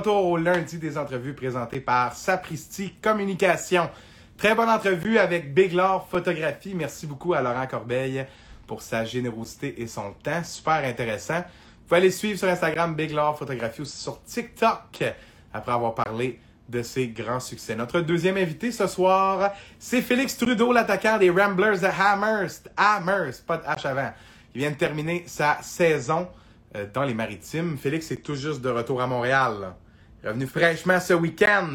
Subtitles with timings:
[0.00, 3.90] retour au lundi des entrevues présentées par Sapristi Communication.
[4.38, 6.72] Très bonne entrevue avec Big Lore Photographie.
[6.74, 8.24] Merci beaucoup à Laurent Corbeil
[8.66, 10.42] pour sa générosité et son temps.
[10.42, 11.40] Super intéressant.
[11.40, 15.04] Vous pouvez aller suivre sur Instagram Big Lore Photographie aussi sur TikTok
[15.52, 17.76] après avoir parlé de ses grands succès.
[17.76, 22.70] Notre deuxième invité ce soir, c'est Félix Trudeau, l'attaquant des Ramblers de Amherst.
[22.74, 24.12] Amherst, pas de H avant.
[24.54, 26.26] Il vient de terminer sa saison
[26.74, 27.76] euh, dans les maritimes.
[27.76, 29.74] Félix est tout juste de retour à Montréal.
[30.22, 31.74] Revenu fraîchement ce week-end.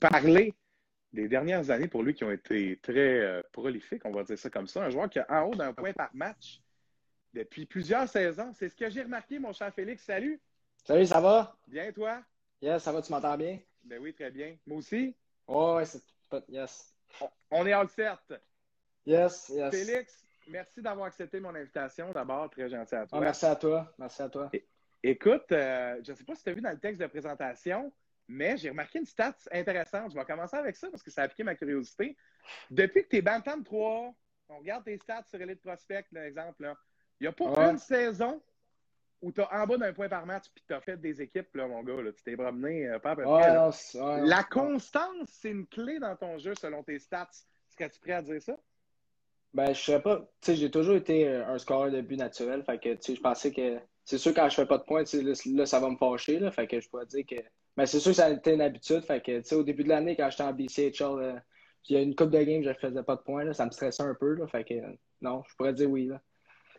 [0.00, 0.54] Parler
[1.12, 4.48] des dernières années pour lui qui ont été très euh, prolifiques, on va dire ça
[4.48, 4.84] comme ça.
[4.84, 6.60] Un joueur qui a en haut d'un point par match
[7.34, 8.52] depuis plusieurs saisons.
[8.54, 10.04] C'est ce que j'ai remarqué, mon cher Félix.
[10.04, 10.40] Salut.
[10.84, 11.54] Salut, ça va?
[11.66, 12.22] Bien, toi?
[12.62, 13.58] Yes, ça va, tu m'entends bien?
[13.84, 14.56] Ben oui, très bien.
[14.66, 15.14] Moi aussi?
[15.46, 16.02] Oh, ouais, c'est
[16.48, 16.94] yes.
[17.20, 18.18] On, on est all set.
[19.04, 19.70] Yes, yes.
[19.70, 22.10] Félix, merci d'avoir accepté mon invitation.
[22.12, 23.18] D'abord, très gentil à toi.
[23.18, 23.94] Ah, merci à toi.
[23.98, 24.50] Merci à toi.
[25.02, 27.92] Écoute, euh, je ne sais pas si tu as vu dans le texte de présentation,
[28.28, 30.12] mais j'ai remarqué une stat intéressante.
[30.12, 32.16] Je vais commencer avec ça parce que ça a piqué ma curiosité.
[32.70, 34.14] Depuis que tu es Bantam 3,
[34.48, 36.72] on regarde tes stats sur Elite Prospect, par exemple,
[37.20, 37.70] il n'y a pas Ouais.
[37.70, 38.42] une saison
[39.22, 41.54] où tu as en bas d'un point par match puis tu as fait des équipes,
[41.54, 42.02] là, mon gars.
[42.02, 42.12] là.
[42.12, 43.24] Tu t'es promené euh, pas à peu.
[43.24, 47.30] Ouais, non, ouais, La constance, c'est une clé dans ton jeu selon tes stats.
[47.70, 48.56] Serais-tu prêt à dire ça?
[49.54, 50.18] Ben, je sais pas.
[50.40, 52.62] Tu sais, j'ai toujours été euh, un scoreur de but naturel.
[52.64, 53.78] Fait que, tu sais, je pensais que.
[54.06, 56.52] C'est sûr, quand je fais pas de points, là, là, ça va me fâcher, là.
[56.52, 57.34] Fait que je pourrais dire que.
[57.76, 59.04] Mais c'est sûr que ça a été une habitude.
[59.04, 61.38] Fait que, tu sais, au début de l'année, quand j'étais en BCHL, euh,
[61.88, 63.52] il y a une coupe de games, je faisais pas de points, là.
[63.52, 64.46] Ça me stressait un peu, là.
[64.46, 66.22] Fait que, euh, non, je pourrais dire oui, là.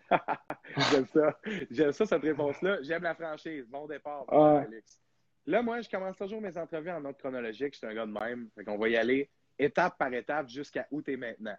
[0.90, 1.38] J'aime ça.
[1.70, 2.78] J'aime ça, cette réponse-là.
[2.82, 3.68] J'aime la franchise.
[3.68, 4.64] Bon départ, Ouais.
[4.64, 4.98] Félix.
[5.46, 7.74] Là, moi, je commence toujours mes entrevues en ordre chronologique.
[7.74, 8.50] Je suis un gars de même.
[8.56, 11.58] Fait qu'on va y aller étape par étape jusqu'à où tu es maintenant.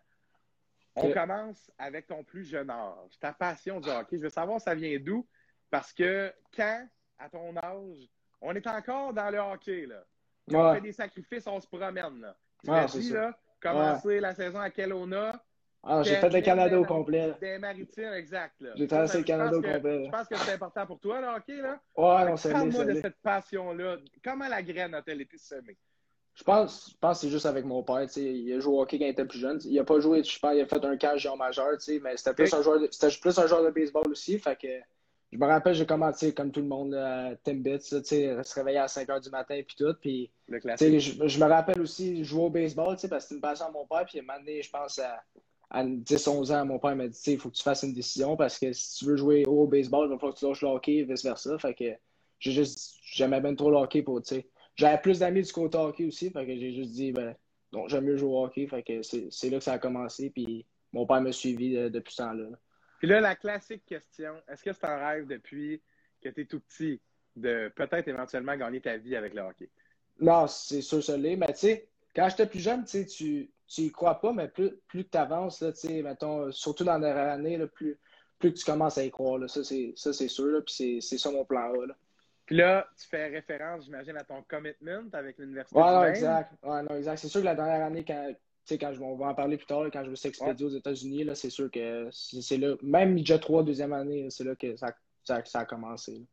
[0.94, 4.16] On commence avec ton plus jeune âge, ta passion du hockey.
[4.16, 5.26] Je veux savoir ça vient d'où?
[5.70, 6.86] Parce que quand,
[7.18, 8.08] à ton âge,
[8.40, 10.04] on est encore dans le hockey, là.
[10.50, 10.74] Quand on Ouais.
[10.76, 12.36] fait des sacrifices, on se promène, là.
[12.64, 15.42] Tu Ouais, dit, là, commencer la saison à Kelowna,
[15.84, 18.60] Ah, j'ai fait le Canada au complet, des maritimes, exact.
[18.60, 18.70] là.
[18.74, 20.04] J'ai traversé le Canada au complet.
[20.06, 21.80] Je pense que c'est important pour toi, le hockey, là.
[21.96, 23.96] Ouais, que c'est Parle-moi de cette passion-là.
[24.24, 25.76] Comment la graine a-t-elle été semée?
[26.34, 28.02] Je pense, je pense que c'est juste avec mon père.
[28.06, 28.22] tu sais.
[28.22, 29.58] Il a joué au hockey quand il était plus jeune.
[29.64, 32.00] Il a pas joué, je pense, il a fait un camp géant majeur, tu sais,
[32.00, 34.38] mais c'était plus, un joueur de, c'était plus un joueur de baseball aussi.
[34.38, 34.68] Fait que
[35.32, 38.88] je me rappelle, j'ai commencé comme tout le monde là, Timbits, là, se réveiller à
[38.88, 39.94] 5 h du matin et tout.
[40.00, 40.30] Puis,
[40.76, 43.70] sais, je, je me rappelle aussi jouer au baseball, parce que c'était une passion à
[43.70, 44.06] mon père.
[44.06, 45.22] Puis, à un moment donné, je pense à,
[45.70, 48.58] à 10-11 ans, mon père m'a dit, il faut que tu fasses une décision parce
[48.58, 50.94] que si tu veux jouer au baseball, il va falloir que tu lâches le hockey
[50.96, 51.58] et vice-versa.
[51.58, 51.92] Fait que
[52.38, 54.48] j'ai juste, j'aimais bien trop le hockey pour, tu sais.
[54.76, 57.34] J'avais plus d'amis du côté hockey aussi, fait que j'ai juste dit, ben,
[57.72, 60.30] donc j'aime mieux jouer au hockey, fait que c'est c'est là que ça a commencé,
[60.30, 62.44] puis mon père m'a suivi euh, depuis ce temps-là.
[62.50, 62.58] là.
[62.98, 65.80] Puis là, la classique question, est-ce que c'est un rêve depuis
[66.22, 67.00] que tu es tout petit
[67.36, 69.70] de peut-être éventuellement gagner ta vie avec le hockey?
[70.20, 73.92] Non, c'est sûr, ça l'est, mais tu sais, quand j'étais plus jeune, tu tu y
[73.92, 75.72] crois pas, mais plus, plus que tu avances, là,
[76.02, 77.98] mettons, surtout dans la dernière année, là, plus,
[78.38, 79.94] plus que tu commences à y croire, là, ça c'est
[80.28, 81.94] sûr, là, puis c'est- ça mon plan A, là.
[82.46, 86.54] Puis là, tu fais référence, j'imagine, à ton commitment avec l'Université Ouais, non, exact.
[86.62, 87.18] Ouais, non, exact.
[87.18, 88.34] C'est sûr que la dernière année, quand,
[88.68, 90.70] sais, quand je, on va en parler plus tard, là, quand je suis expédié aux
[90.70, 94.76] États-Unis, là, c'est sûr que c'est là, même déjà trois deuxième année, c'est là que
[94.76, 96.12] ça, ça, ça a commencé.
[96.18, 96.24] là.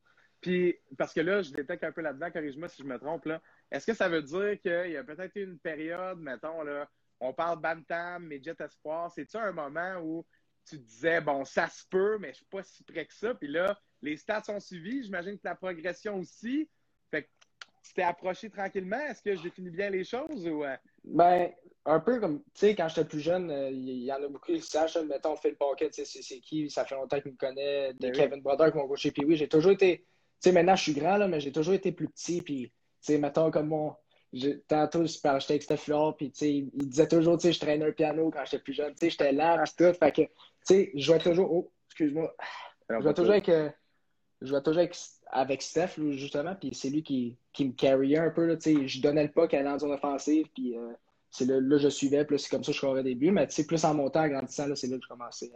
[0.42, 3.42] Puis, parce que là, je détecte un peu là-dedans, corrige-moi si je me trompe, là.
[3.72, 6.88] Est-ce que ça veut dire qu'il y a peut-être eu une période, mettons, là,
[7.20, 10.26] on parle Bantam, Midget Espoir, c'est-tu un moment où
[10.68, 13.48] tu disais, bon, ça se peut, mais je suis pas si près que ça, puis
[13.48, 16.70] là, les stats sont suivis, j'imagine que la progression aussi.
[17.12, 17.30] Fait que
[17.84, 20.64] tu t'es approché tranquillement, est-ce que je définis bien les choses ou...
[21.08, 21.52] euh, Ben,
[21.86, 24.52] un peu comme, tu sais, quand j'étais plus jeune, euh, il y, en a beaucoup
[24.52, 27.38] qui sachent, là, mettons, Phil Pocket, tu sais, c'est qui, ça fait longtemps qu'il me
[27.38, 28.18] connaît, des Ben oui.
[28.18, 30.06] Kevin Brother qui m'ont coaché, puis oui, j'ai toujours été, tu
[30.40, 32.72] sais, maintenant je suis grand, là, mais j'ai toujours été plus petit, puis,
[33.02, 33.96] tu sais, mettons, comme mon,
[34.68, 37.48] tantôt, je parlais j'étais avec Steph Flore, puis, tu sais, il il disait toujours, tu
[37.48, 40.12] sais, je traînais un piano quand j'étais plus jeune, tu sais, j'étais puis tout, fait
[40.12, 40.30] que, tu
[40.64, 42.36] sais, je jouais toujours, oh, excuse-moi,
[42.90, 43.70] je jouais toujours avec, euh,
[44.42, 44.98] je jouais toujours avec,
[45.36, 49.24] avec Steph, justement, puis c'est lui qui, qui me carryait un peu, là, je donnais
[49.24, 50.94] le pas qu'elle allait en zone offensive, puis euh,
[51.30, 53.48] c'est là, là, je suivais, puis c'est comme ça que je scorais des buts, mais
[53.68, 55.52] plus en montant, en grandissant, c'est là que je commençais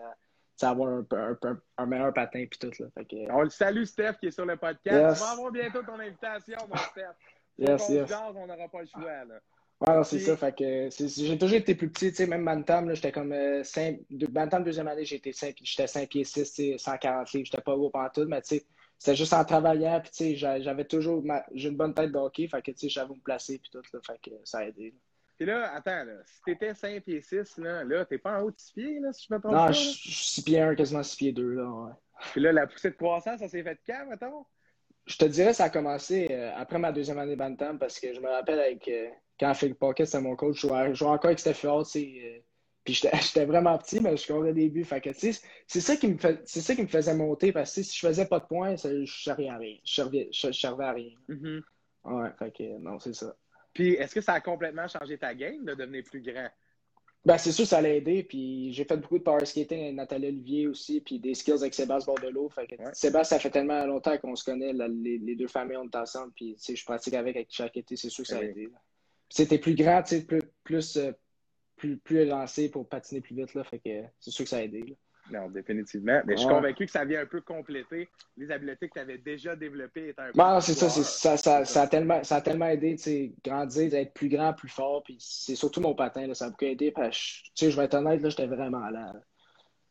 [0.62, 3.86] à, avoir un, un, un meilleur patin, puis tout, là, fait que, On le salue,
[3.86, 4.98] Steph, qui est sur le podcast.
[4.98, 5.18] Yes.
[5.18, 7.16] Tu vas avoir bientôt ton invitation, mon Steph.
[7.58, 8.04] Yes, qu'on yes.
[8.04, 10.04] se jase, on n'aura pas le choix, là.
[10.04, 10.36] C'est ça.
[10.36, 13.64] Fait que j'ai toujours été plus petit, tu sais, même Bantam, là, j'étais comme euh,
[13.64, 17.46] 5, de, Bantam deuxième année, j'étais 5, j'étais 5 pieds 6, tu sais, 140 livres,
[17.46, 18.66] j'étais pas gros pantoute, mais tu sais,
[19.00, 22.12] c'était juste en travaillant, puis tu sais, j'a- j'avais toujours, ma- j'ai une bonne tête
[22.12, 24.60] de hockey, fait que tu sais, j'avais me placer, puis tout, là, fait que ça
[24.60, 24.92] a aidé.
[24.92, 24.98] là.
[25.38, 28.52] Puis là, attends, là, si t'étais 5 pieds 6, là, là t'es pas en haut
[28.52, 29.72] de 6 pieds, là, si je me trompe Non, pas.
[29.72, 29.86] je là?
[29.86, 31.92] je suis 6 pieds 1, quasiment 6 pieds 2, là, ouais.
[32.34, 34.46] Puis là, la poussée de croissance, ça s'est fait quand, mettons?
[35.06, 38.20] je te dirais, ça a commencé euh, après ma deuxième année Bantam parce que je
[38.20, 39.08] me rappelle avec, euh,
[39.40, 42.40] quand Philippe Pocket, c'était mon coach, je jouais, encore avec Steph Ford, euh,
[42.84, 44.84] puis j'étais vraiment petit, mais je scorais des buts.
[44.84, 45.34] Fait que, c'est
[45.68, 48.40] ça, qui me c'est ça qui me faisait monter parce que si je faisais pas
[48.40, 49.78] de points, je ne servais à rien.
[49.84, 51.12] Je servais, je, servais à rien.
[51.30, 51.62] Mm-hmm.
[52.06, 53.36] Ouais, fait que non, c'est ça.
[53.74, 56.50] Puis est-ce que ça a complètement changé ta game de devenir plus grand?
[57.26, 58.24] Ben, c'est sûr, ça l'a aidé.
[58.24, 61.74] Puis j'ai fait beaucoup de power skating avec Nathalie Olivier aussi, puis des skills avec
[61.74, 62.50] Sébastien Bordelot.
[62.50, 65.96] Fait que, Sébastien, ça fait tellement longtemps qu'on se connaît, les, deux familles, on est
[65.96, 68.70] ensemble, puis je pratique avec, avec chaque été, c'est sûr que ça a aidé.
[69.30, 71.12] C'était plus grand, plus, plus, euh,
[71.80, 74.62] plus, plus lancé pour patiner plus vite, là, fait que c'est sûr que ça a
[74.62, 74.98] aidé.
[75.32, 76.22] Non, définitivement.
[76.26, 79.18] Mais je suis convaincu que ça vient un peu compléter les habiletés que tu avais
[79.18, 80.14] déjà développées.
[80.18, 83.90] Un peu c'est ça, ça, ça, ça, a tellement, ça a tellement aidé, tu grandir,
[83.92, 85.04] d'être plus grand, plus fort.
[85.04, 86.92] Puis c'est surtout mon patin, là, ça a beaucoup aidé.
[86.92, 89.14] Parce que, je vais être honnête, là, j'étais vraiment là.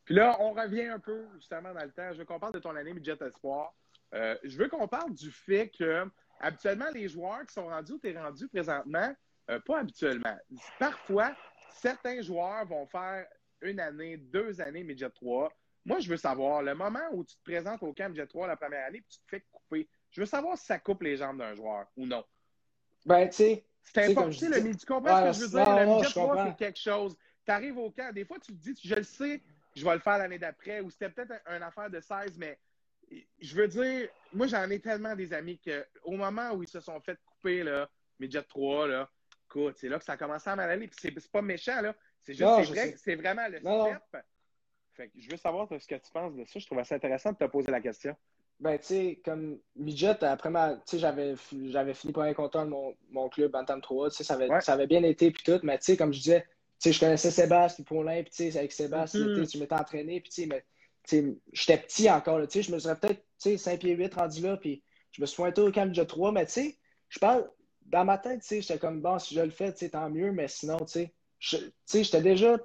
[0.03, 2.11] Puis là, on revient un peu justement dans le temps.
[2.11, 3.73] Je veux qu'on parle de ton année Midget Espoir.
[4.13, 6.03] Euh, je veux qu'on parle du fait que
[6.39, 9.13] habituellement, les joueurs qui sont rendus où tu es rendu présentement,
[9.49, 10.35] euh, pas habituellement.
[10.79, 11.35] Parfois,
[11.73, 13.27] certains joueurs vont faire
[13.61, 15.51] une année, deux années Midget 3.
[15.85, 18.55] Moi, je veux savoir, le moment où tu te présentes au camp Midget 3 la
[18.55, 21.37] première année, puis tu te fais couper, je veux savoir si ça coupe les jambes
[21.37, 22.23] d'un joueur ou non.
[23.05, 23.65] Ben, tu sais.
[23.83, 24.29] C'est important.
[24.29, 25.75] Le, tu comprends ce que je veux dire?
[25.75, 27.17] le Midget 3, c'est quelque chose.
[27.45, 29.41] Tu arrives au camp, des fois, tu te dis, je le sais,
[29.75, 32.59] je vais le faire l'année d'après, ou c'était peut-être une affaire de 16, mais
[33.39, 36.99] je veux dire, moi, j'en ai tellement des amis qu'au moment où ils se sont
[36.99, 37.89] fait couper, là,
[38.19, 39.09] Midget 3, là,
[39.49, 40.87] écoute, c'est là que ça a commencé à mal aller.
[40.87, 41.95] Puis c'est pas méchant, là.
[42.23, 44.25] C'est juste, c'est c'est vraiment le step.
[44.93, 46.59] Fait que je veux savoir ce que tu penses de ça.
[46.59, 48.15] Je trouve assez intéressant de te poser la question.
[48.59, 50.75] Ben, tu sais, comme midget, après ma.
[50.75, 51.35] Tu sais, j'avais,
[51.67, 54.09] j'avais fini un content de mon, mon club Bantam 3.
[54.09, 55.59] Tu sais, ça avait, ça avait bien été, puis tout.
[55.63, 56.47] Mais, tu sais, comme je disais, tu
[56.79, 59.49] sais, je connaissais Sébastien, puis Paulin, puis, tu sais, avec Sébastien, mm -hmm.
[59.49, 60.65] tu m'étais entraîné, puis, tu sais, mais,
[61.03, 63.95] tu sais, j'étais petit encore, tu sais, je me serais peut-être, tu sais, 5 pieds
[63.95, 66.77] 8 rendu là, puis je me suis pointé au camp midget 3, mais, tu sais,
[67.07, 67.49] je parle,
[67.89, 70.47] dans ma tête, tu sais, j'étais comme, bon, si je le fais, tant mieux, mais
[70.47, 71.09] sinon, tu
[71.39, 72.57] sais, j'étais déjà,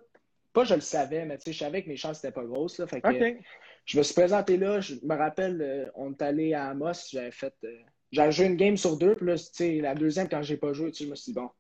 [0.53, 2.79] pas je le savais, mais tu sais, je savais que mes chances n'étaient pas grosses.
[2.79, 3.09] Là, fait que,
[3.87, 7.31] Je me suis présenté là, je me rappelle, euh, on est allé à Amos, j'avais
[7.31, 7.79] fait, euh,
[8.13, 10.73] j'avais joué une game sur deux, puis là, tu sais, la deuxième, quand j'ai pas
[10.73, 11.51] joué, tu sais, je me suis dit, bon,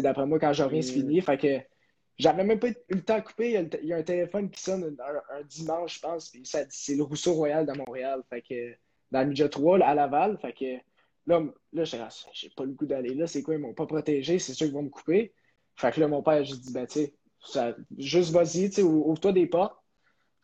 [0.00, 1.20] d'après moi, quand j'ai rien, c'est fini.
[1.20, 1.60] Fait que
[2.18, 3.52] j'avais même pas eu le temps de couper.
[3.82, 4.96] Il y a, un téléphone qui sonne
[5.30, 8.22] un, dimanche, je pense, puis c'est le Rousseau Royal de Montréal.
[8.30, 8.74] Fait que
[9.10, 10.38] dans le midget 3, à Laval.
[10.38, 10.78] Fait que
[11.26, 11.42] là,
[11.72, 13.26] là j'ai pas le goût d'aller là.
[13.26, 15.32] C'est quoi, ils m'ont pas protégé, c'est sûr qu'ils vont me couper.
[15.76, 17.06] Fait que là, mon père, j'ai dit, ben, tu
[17.40, 19.76] sais, juste vas-y, tu sais, ouvre-toi des portes.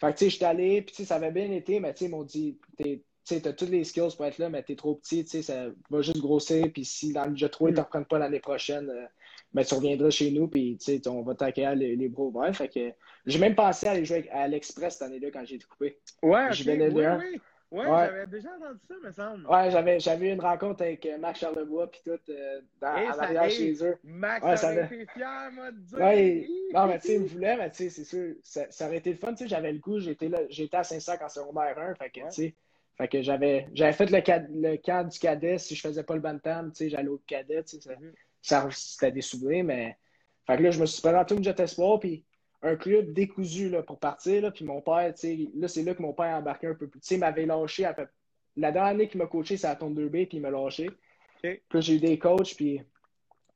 [0.00, 2.00] Fait que, tu sais, j'étais allé, puis, tu sais, ça avait bien été, mais, tu
[2.00, 4.74] sais, ils m'ont dit, tu sais, t'as toutes les skills pour être là, mais t'es
[4.74, 7.74] trop petit, tu sais, ça va juste grossir, puis si dans le jeu 3, ils
[7.74, 9.06] te reprennent pas l'année prochaine, euh,
[9.52, 12.56] ben, tu reviendras chez nous, puis, tu sais, on va t'accueillir les, les bras ouverts.
[12.56, 12.92] Fait que
[13.26, 15.98] j'ai même pensé à aller jouer à l'Express cette année-là quand j'ai été coupé.
[16.22, 17.40] Ouais, okay, oui, oui.
[17.70, 19.46] Ouais, j'avais déjà entendu ça, me semble.
[19.46, 23.06] Ouais, j'avais, j'avais eu une rencontre avec euh, Max Charlebois puis tout euh, dans, hey,
[23.06, 23.96] arrière chez eux.
[24.02, 25.98] Max ouais, ça été fier, moi, de dire.
[25.98, 28.86] Ouais, non, mais tu sais, il me voulait, mais tu sais, c'est sûr, ça, ça,
[28.86, 29.30] aurait été le fun.
[29.34, 32.20] Tu sais, j'avais le goût, j'étais là, j'étais à Saint-Sac en secondaire 1, fait que,
[32.20, 32.54] tu sais,
[32.96, 35.58] fait que j'avais, j'avais fait le, le, camp du cadet.
[35.58, 38.12] Si je faisais pas le bantam, tu sais, j'allais au cadet, tu sais, ça, mm-hmm.
[38.42, 39.96] ça c'était des souvenirs, mais.
[40.46, 42.24] Fait que là, je me suis présenté au Jet Espoir, puis
[42.62, 44.42] un club décousu là, pour partir.
[44.42, 46.74] Là, puis mon père, tu sais, là, c'est là que mon père a embarqué un
[46.74, 47.00] peu plus.
[47.00, 48.06] Tu sais, il m'avait lâché à peu
[48.56, 50.90] la dernière année qu'il m'a coaché, c'est à Tombe 2B, puis il m'a lâché.
[51.42, 52.80] Puis j'ai eu des coachs, puis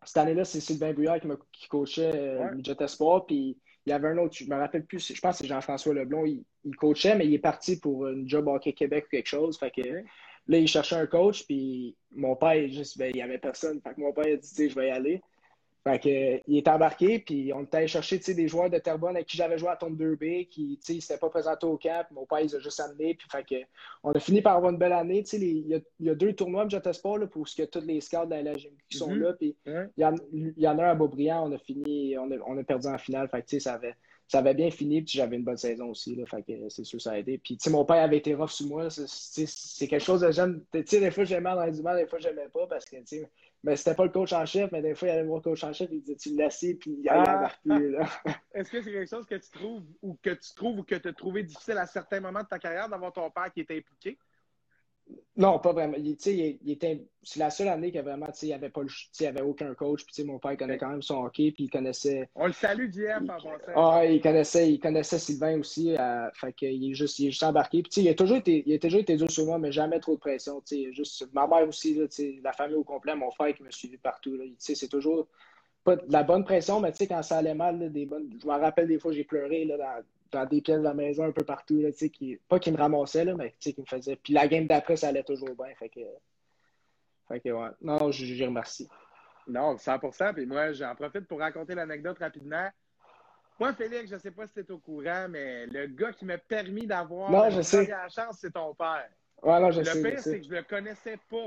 [0.04, 4.08] cette année-là, c'est Sylvain Bouillard qui, qui coachait euh, Jet Espoir, puis il y avait
[4.08, 7.26] un autre, je me rappelle plus, je pense que c'est Jean-François Leblond, il, coachait, mais
[7.26, 9.58] il est parti pour une job hockey Québec ou quelque chose.
[9.58, 13.38] Fait que là, il cherchait un coach, puis mon père, juste, ben, il n'y avait
[13.38, 13.80] personne.
[13.82, 15.22] Fait que mon père a dit, je vais y aller.
[15.86, 19.26] Fait que, il est embarqué, puis on était allé chercher des joueurs de Terrebonne avec
[19.26, 22.06] qui j'avais joué à Tombe 2B, qui ne s'étaient pas présentés au camp.
[22.12, 23.14] Mon père, il a juste amené.
[23.14, 23.66] Puis, fait que,
[24.02, 25.22] on a fini par avoir une belle année.
[25.34, 28.00] Il y, a, y a deux tournois, Jet Sport, là, pour ce que tous les
[28.00, 29.18] scouts de la qui sont mm-hmm.
[29.18, 29.32] là.
[29.34, 32.56] Puis, il y, y, en a un à Beaubriand, on a fini, on a, on
[32.56, 33.28] a perdu en finale.
[33.28, 33.94] Fait que, ça avait,
[34.26, 36.16] ça avait bien fini, puis j'avais une bonne saison aussi.
[36.16, 37.36] Là, fait que c'est sûr ça a aidé.
[37.36, 38.88] Puis, mon père avait été rough sur moi.
[38.88, 40.62] C'est quelque chose de j'aime.
[40.72, 42.96] Des fois, j'aimais dans du mal, des fois, j'aimais pas parce que,
[43.64, 45.64] mais c'était pas le coach en chef, mais des fois, il allait voir le coach
[45.64, 47.38] en chef, il disait, tu le laisses, puis il allait ah.
[47.38, 47.98] embarquer.
[48.54, 51.08] Est-ce que c'est quelque chose que tu trouves ou que tu trouves ou que tu
[51.08, 54.18] as trouvé difficile à certains moments de ta carrière d'avoir ton père qui était impliqué?
[55.36, 55.96] Non, pas vraiment.
[55.98, 58.82] Il, il était, c'est la seule année qu'il vraiment, il n'y avait, pas
[59.18, 60.04] il avait aucun coach.
[60.06, 62.28] Puis, mon père connaissait quand même son hockey, puis il connaissait.
[62.36, 63.48] On le salue, JF, en passant.
[63.74, 65.96] Ah, il connaissait, il connaissait Sylvain aussi.
[65.96, 67.82] Euh, fait qu'il est juste, il est juste embarqué.
[67.82, 70.14] Puis, il a toujours été, il a toujours été dur sur moi, mais jamais trop
[70.14, 70.62] de pression.
[70.92, 72.06] Juste, ma mère aussi, là,
[72.42, 74.38] la famille au complet, mon frère qui me suivi partout.
[74.58, 75.26] C'est toujours.
[75.82, 78.30] pas de la bonne pression, mais tu sais, quand ça allait mal, des bonnes...
[78.40, 81.24] je me rappelle des fois, j'ai pleuré là, dans, dans, des pièces de la maison
[81.24, 81.80] un peu partout.
[81.80, 82.38] Là, qui...
[82.48, 84.16] Pas qu'ils me ramassaient, là, mais qui me faisait.
[84.16, 85.74] Puis la game d'après, ça allait toujours bien.
[85.78, 86.00] Fait que,
[87.28, 87.70] fait que ouais.
[87.80, 88.88] Non, je remercie.
[89.46, 89.98] Non, 100
[90.34, 92.68] Puis moi, j'en profite pour raconter l'anecdote rapidement.
[93.60, 96.24] Moi, Félix, je ne sais pas si tu es au courant, mais le gars qui
[96.24, 99.08] m'a permis d'avoir la première chance, c'est ton père.
[99.42, 101.46] Ouais, je le sais, pire, c'est que je ne le connaissais pas.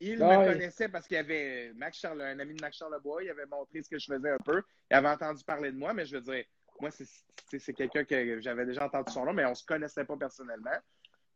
[0.00, 3.46] Il me connaissait parce qu'il y avait Max un ami de Max Charlebois, il avait
[3.46, 4.62] montré ce que je faisais un peu.
[4.90, 6.44] Il avait entendu parler de moi, mais je veux dire,
[6.80, 10.16] moi, c'est quelqu'un que j'avais déjà entendu son nom, mais on ne se connaissait pas
[10.16, 10.76] personnellement.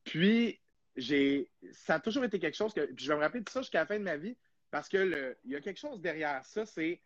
[0.04, 0.60] Puis,
[0.96, 2.88] j'ai ça a toujours été quelque chose que.
[2.96, 4.36] je vais me rappeler de ça jusqu'à la fin de ma vie,
[4.70, 7.00] parce que le, il y a quelque chose derrière ça, c'est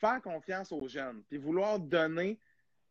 [0.00, 2.38] faire confiance aux jeunes, puis vouloir donner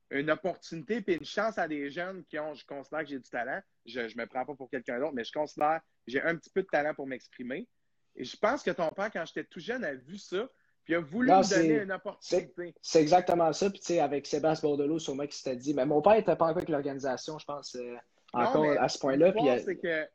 [0.09, 3.29] une opportunité puis une chance à des jeunes qui ont, je considère que j'ai du
[3.29, 3.61] talent.
[3.85, 6.49] Je ne me prends pas pour quelqu'un d'autre, mais je considère que j'ai un petit
[6.49, 7.67] peu de talent pour m'exprimer.
[8.15, 10.49] Et je pense que ton père, quand j'étais tout jeune, a vu ça,
[10.83, 12.73] puis a voulu me donner une opportunité.
[12.81, 13.69] C'est exactement ça.
[13.69, 16.45] Puis, tu sais, avec Sébastien Bordelot, sûrement qui s'était dit, mais mon père n'était pas
[16.45, 17.95] encore avec l'organisation, je pense, euh,
[18.33, 19.31] encore à ce point-là.
[19.31, 20.07] Puis, c'est que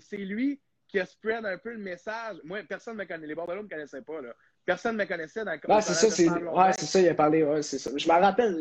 [0.00, 2.36] c'est lui qui a spread un peu le message.
[2.44, 3.26] Moi, personne ne me connaît.
[3.26, 4.20] Les Bordelot ne me connaissaient pas.
[4.20, 4.32] Là.
[4.64, 7.44] Personne ne me connaissait dans le Ouais, c'est ça, c'est ouais, ça, il a parlé.
[7.44, 7.90] Ouais, c'est ça.
[7.94, 8.56] Je me rappelle,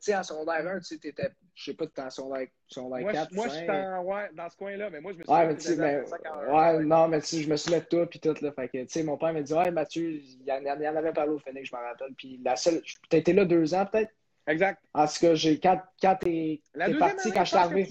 [0.00, 3.12] tu en secondaire 1, tu étais, je sais pas, tu étais en secondaire, secondaire moi,
[3.12, 3.32] 4.
[3.32, 5.76] Moi, je suis ouais, dans ce coin-là, mais moi, je me suis ouais, mais tu
[5.76, 6.02] mais,
[6.48, 8.52] ouais, non, mais tu je me souviens de toi, puis tout, là.
[8.52, 10.96] Fait que, tu sais, mon père m'a dit, ouais, Mathieu, il y en, il en
[10.96, 12.14] avait parlé au Phoenix, je me rappelle.
[12.16, 14.12] Puis la seule, tu été là deux ans, peut-être?
[14.46, 14.80] Exact.
[14.94, 16.60] En tout cas, j'ai, quand, quand t'es
[16.98, 17.88] parti, quand je suis arrivé.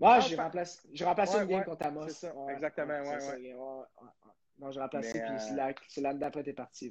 [0.00, 0.14] Tu jouais?
[0.14, 2.08] Ouais, j'ai remplacé, j'ai remplacé une game contre Amos.
[2.08, 3.54] C'est ça, exactement, ouais, ouais.
[4.58, 6.90] Non, j'ai remplacé, puis euh, c'est l'année d'après, t'es parti.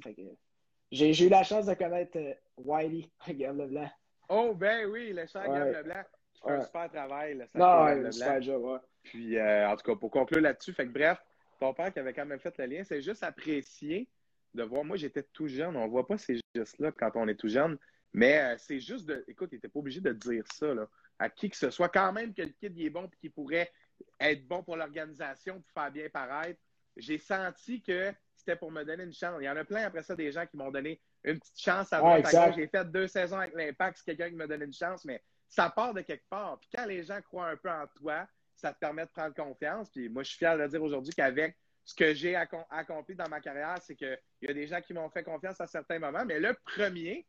[0.90, 3.90] J'ai eu la chance de connaître euh, Wiley, Gab Leblanc.
[4.28, 6.02] Oh, ben oui, le cher Gab Leblanc,
[6.34, 7.34] qui fait un super travail.
[7.34, 8.78] Le non, ouais, un super job, ouais.
[9.02, 11.18] Puis, euh, en tout cas, pour conclure là-dessus, fait que bref,
[11.58, 14.08] ton père qui avait quand même fait le lien, c'est juste apprécié
[14.54, 14.84] de voir.
[14.84, 15.76] Moi, j'étais tout jeune.
[15.76, 17.78] On ne voit pas ces gestes-là quand on est tout jeune.
[18.12, 19.24] Mais euh, c'est juste de.
[19.28, 20.88] Écoute, il n'était pas obligé de dire ça là,
[21.20, 21.90] à qui que ce soit.
[21.90, 23.70] Quand même que le kid il est bon et qu'il pourrait
[24.18, 26.58] être bon pour l'organisation pour faire bien paraître.
[26.96, 29.36] J'ai senti que c'était pour me donner une chance.
[29.40, 31.92] Il y en a plein après ça des gens qui m'ont donné une petite chance
[31.92, 32.22] à ouais,
[32.56, 35.68] J'ai fait deux saisons avec l'Impact, c'est quelqu'un qui m'a donné une chance, mais ça
[35.68, 36.58] part de quelque part.
[36.58, 39.90] Puis quand les gens croient un peu en toi, ça te permet de prendre confiance.
[39.90, 43.40] Puis moi, je suis fier de dire aujourd'hui qu'avec ce que j'ai accompli dans ma
[43.40, 46.40] carrière, c'est qu'il y a des gens qui m'ont fait confiance à certains moments, mais
[46.40, 47.26] le premier,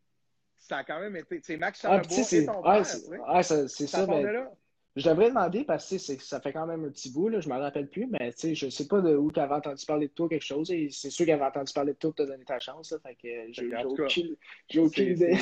[0.62, 1.42] ça a quand même été.
[1.44, 3.44] C'est Max ah, Charlebois ah, et ton père.
[3.70, 4.06] c'est ça.
[4.08, 4.24] Mais...
[4.98, 7.54] Je devrais demander parce que ça fait quand même un petit bout, là, je ne
[7.54, 10.14] me rappelle plus, mais je ne sais pas de où tu avais entendu parler de
[10.14, 10.70] toi quelque chose.
[10.70, 12.92] Et c'est sûr qu'elle avait entendu parler de toi pour te donner ta chance.
[12.92, 14.36] Là, fait que j'ai aucune,
[14.78, 15.38] aucune idée.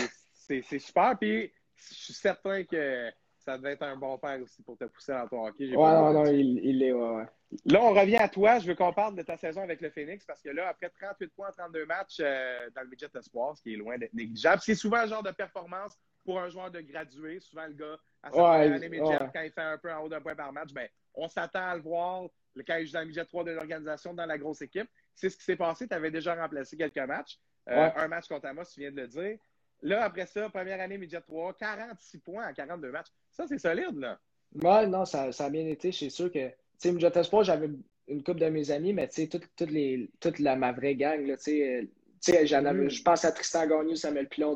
[0.47, 1.17] C'est super.
[1.19, 3.09] Puis je suis certain que
[3.49, 5.75] ça devait être un bon père aussi pour te pousser dans ton hockey.
[5.75, 7.25] Ouais, non, non, il l'est, ouais, ouais.
[7.65, 8.59] Là, on revient à toi.
[8.59, 11.33] Je veux qu'on parle de ta saison avec le Phoenix parce que là, après 38
[11.33, 14.61] points en 32 matchs euh, dans le budget Espoir, ce qui est loin d'être négligeable,
[14.63, 17.39] c'est souvent un genre de performance pour un joueur de gradué.
[17.39, 20.09] Souvent, le gars, à sa ouais, année midget, quand il fait un peu en haut
[20.09, 22.25] d'un point par match, ben, on s'attend à le voir
[22.67, 24.89] quand il joue dans le midget 3 de l'organisation dans la grosse équipe.
[25.15, 25.87] C'est ce qui s'est passé.
[25.87, 27.39] Tu avais déjà remplacé quelques matchs.
[27.67, 29.37] Euh, un match contre Amos, tu viens de le dire.
[29.81, 33.07] Là, après ça, première année midget 3, 46 points en 42 matchs.
[33.31, 34.19] Ça, c'est solide, là.
[34.55, 35.91] Ouais, non, ça, ça a bien été.
[35.91, 37.69] C'est sûr que, tu sais, midget Espoir, j'avais
[38.07, 40.95] une couple de mes amis, mais tu sais, toute, toute, les, toute la, ma vraie
[40.95, 41.89] gang, là, tu sais,
[42.31, 42.89] mm.
[42.89, 44.55] je pense à Tristan Gagnon, Samuel Pilon,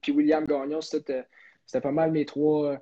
[0.00, 1.24] puis William Gagnon, c'était
[1.72, 2.80] pas mal mes trois,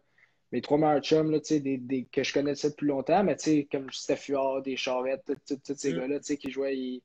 [0.53, 3.37] mes trois meilleurs chums là, des, des, que je connaissais depuis longtemps, mais
[3.71, 5.99] comme Steph Huard, des Charrettes, tous ces mm.
[5.99, 7.03] gars-là qui jouaient, ils,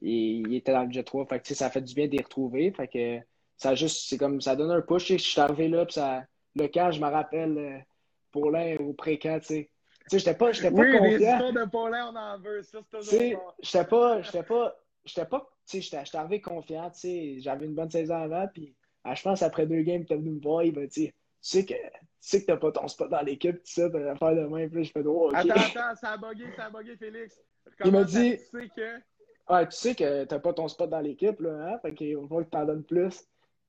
[0.00, 1.26] ils, étaient dans le Jet 3.
[1.26, 2.70] Fait que, ça fait du bien de les retrouver.
[2.72, 3.18] Fait que,
[3.56, 5.08] ça juste, c'est comme ça donne un push.
[5.08, 6.24] Je suis arrivé là, puis ça,
[6.56, 7.78] le camp, je me rappelle, euh,
[8.32, 9.70] Paulin au pré-camp, tu sais.
[10.00, 11.04] Tu sais, j'étais pas, j'étais pas oui, confiant.
[11.04, 12.62] les histoires de Paulin, on en veut.
[12.62, 17.00] Ça, c'est toujours J'étais pas, j'étais pas, j'étais pas, tu sais, j'étais arrivé confiant, tu
[17.00, 17.36] sais.
[17.38, 18.74] J'avais une bonne saison avant, puis
[19.12, 21.64] je pense après deux games, tu es venu me voir, il m'a dit, tu sais
[21.64, 24.46] que tu sais que t'as pas ton spot dans l'équipe, tu sais, t'as faire de
[24.46, 27.38] main, puis je fais oh, Attends, attends, ça a bugué, ça a bugué, Félix.
[27.84, 28.38] il m'a dit.
[28.38, 29.52] Tu sais que.
[29.52, 31.78] Ouais, tu sais que t'as pas ton spot dans l'équipe, là, hein?
[31.80, 33.26] Fait qu'il va falloir que t'en donnes plus.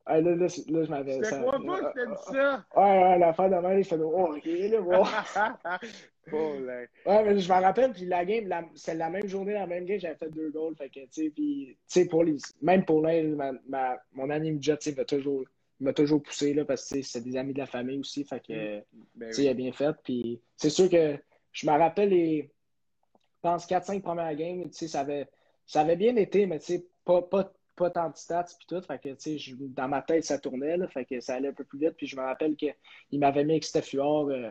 [0.08, 1.24] Là, là, là, je m'avais.
[1.24, 2.66] Je crois pas que t'as dit ça.
[2.76, 5.04] Ouais, ouais, l'affaire de main, il fait oh, ok, là, bon.
[6.34, 6.82] oh, là.
[7.06, 8.64] Ouais, mais je me rappelle, puis la game, la...
[8.76, 10.76] c'est la même journée, la même game, j'avais fait deux goals.
[10.76, 12.38] Fait que, tu sais, puis, tu sais, pour les.
[12.62, 13.52] Même pour l'un, ma...
[13.68, 13.98] ma...
[14.14, 15.44] mon anime jet, tu sais, va toujours
[15.80, 18.24] il m'a toujours poussé là, parce que c'est des amis de la famille aussi.
[18.24, 18.84] Fait que, mm.
[19.16, 19.96] ben il a bien fait.
[20.04, 21.18] Puis c'est sûr que
[21.52, 25.28] je me rappelle les, je pense, 4-5 premières games, ça avait,
[25.66, 26.60] ça avait bien été, mais
[27.04, 28.82] pas, pas, pas tant de stats puis tout.
[28.82, 30.78] Fait que, je, dans ma tête, ça tournait.
[30.78, 31.96] Là, fait que ça allait un peu plus vite.
[31.98, 32.74] Puis je me rappelle qu'il
[33.14, 34.50] m'avait mis avec Steph euh,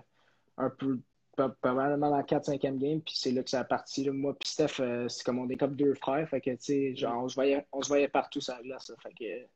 [0.57, 1.01] un peu
[1.37, 4.09] probablement dans la 4-5e game, puis c'est là que ça a parti.
[4.09, 6.97] Moi puis Steph, euh, c'est comme on est comme deux frères, fait que, tu sais,
[6.97, 9.47] genre, on se voyait, on se voyait partout sur la glace, fait que...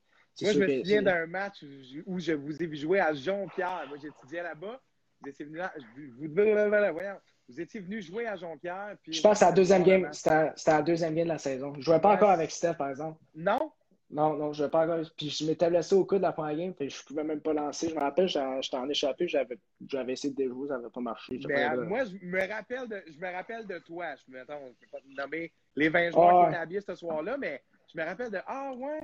[0.41, 1.65] Moi, je me souviens d'un match
[2.07, 3.85] où je vous ai vu jouer à Jonquière.
[3.89, 4.81] Moi, j'étudiais là-bas.
[5.21, 7.19] Vous étiez venu là, vous, voyons,
[7.49, 8.97] vous étiez venu jouer à Jonquière.
[9.03, 10.09] Puis je pense que c'est la deuxième game.
[10.13, 11.73] C'était la deuxième game de la saison.
[11.75, 13.19] Je ne jouais pas encore avec Steph, par exemple.
[13.35, 13.73] Non?
[14.11, 15.11] Non, non, je ne jouais pas encore.
[15.17, 17.41] Puis je m'étais blessé au coude de la première game, puis je ne pouvais même
[17.41, 17.91] pas lancer.
[17.91, 21.41] Je me rappelle, j'étais en échappé, j'avais essayé de déjouer, ça n'avait pas marché.
[21.47, 24.15] Mais, ben, moi, je me, rappelle de, je me rappelle de toi.
[24.17, 27.63] Je ne peux pas te nommer les 20 joueurs qui étaient habillés ce soir-là, mais
[27.93, 29.01] je me rappelle de Ah ouais,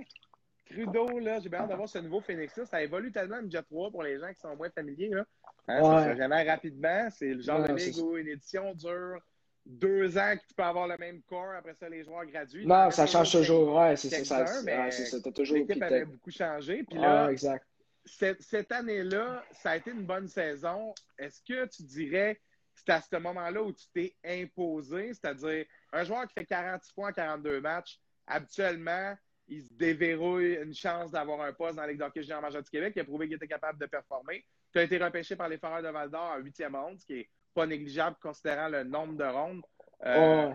[0.70, 2.64] Trudeau, là, j'ai bien hâte d'avoir ce nouveau Phoenix-là.
[2.66, 5.10] Ça évolue tellement le Jet 3 pour les gens qui sont moins familiers.
[5.10, 5.24] Là.
[5.68, 7.08] Hein, Ça jamais rapidement.
[7.10, 9.20] C'est le genre de ligue où une édition dure
[9.66, 11.52] deux ans que tu peux avoir le même corps.
[11.56, 12.66] Après ça, les joueurs graduent.
[12.66, 13.74] Non, ça change toujours.
[13.74, 14.46] Ouais, c'est ça.
[14.46, 15.56] ça toujours.
[15.56, 16.84] L'équipe avait beaucoup changé.
[16.84, 17.66] Puis là, exact.
[18.06, 20.94] Cette, cette année-là, ça a été une bonne saison.
[21.18, 22.40] Est-ce que tu dirais que
[22.74, 25.14] c'est à ce moment-là où tu t'es imposé?
[25.14, 29.14] C'est-à-dire, un joueur qui fait 46 points en 42 matchs, habituellement,
[29.48, 32.70] il se déverrouille une chance d'avoir un poste dans la Ligue d'hockey junior major du
[32.70, 32.94] Québec.
[32.96, 34.44] Il a prouvé qu'il était capable de performer.
[34.72, 37.28] Tu as été repêché par les Foreurs de Val-d'Or en huitième ronde, ce qui n'est
[37.52, 39.62] pas négligeable considérant le nombre de rondes.
[40.04, 40.52] Euh,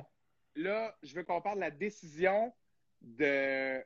[0.55, 2.53] là, je veux qu'on parle de la décision
[3.01, 3.85] d'aller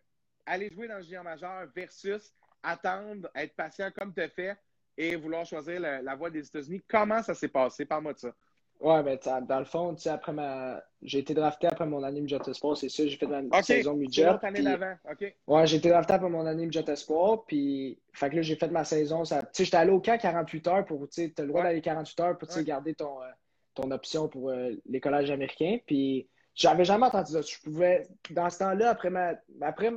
[0.71, 2.33] jouer dans le junior majeur versus
[2.63, 4.57] attendre, être patient comme tu as fait
[4.97, 6.81] et vouloir choisir la, la voie des États-Unis.
[6.87, 7.85] Comment ça s'est passé?
[7.85, 8.35] Parle-moi de ça.
[8.83, 10.83] Ouais, mais dans le fond, tu sais, après ma.
[11.01, 14.27] J'ai été drafté après mon année Midget Sport, c'est ça, j'ai fait ma saison Midget.
[14.41, 15.33] année d'avant, OK.
[15.47, 17.97] Ouais, j'ai été drafté après mon année Midget Sport, puis.
[18.11, 19.23] Fait que là, j'ai fait ma saison.
[19.23, 19.41] Ça...
[19.41, 21.07] Tu sais, j'étais allé au camp 48 heures pour.
[21.07, 23.27] Tu sais, t'as le droit d'aller 48 heures pour, tu sais, garder ton, euh,
[23.73, 26.27] ton option pour euh, les collèges américains, puis.
[26.53, 27.41] J'avais jamais entendu ça.
[27.41, 28.05] Je pouvais.
[28.31, 29.33] Dans ce temps-là, après ma.
[29.61, 29.93] Après,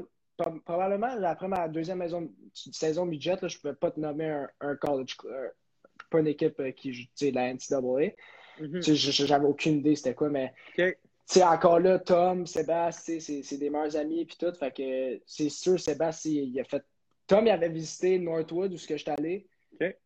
[0.64, 2.30] probablement, après ma deuxième maison...
[2.54, 5.16] saison midget, là, je pouvais pas te nommer un, un college.
[6.08, 8.14] pas une équipe euh, qui joue, tu sais, la NCAA.
[8.60, 9.26] Mm-hmm.
[9.26, 10.52] J'avais aucune idée c'était quoi, mais
[11.42, 14.52] encore là, Tom, Sébastien, c'est des meilleurs amis puis tout.
[14.54, 16.82] Fait que c'est sûr, Sébastien, il a fait.
[17.26, 19.46] Tom, il avait visité Northwood où j'étais allé.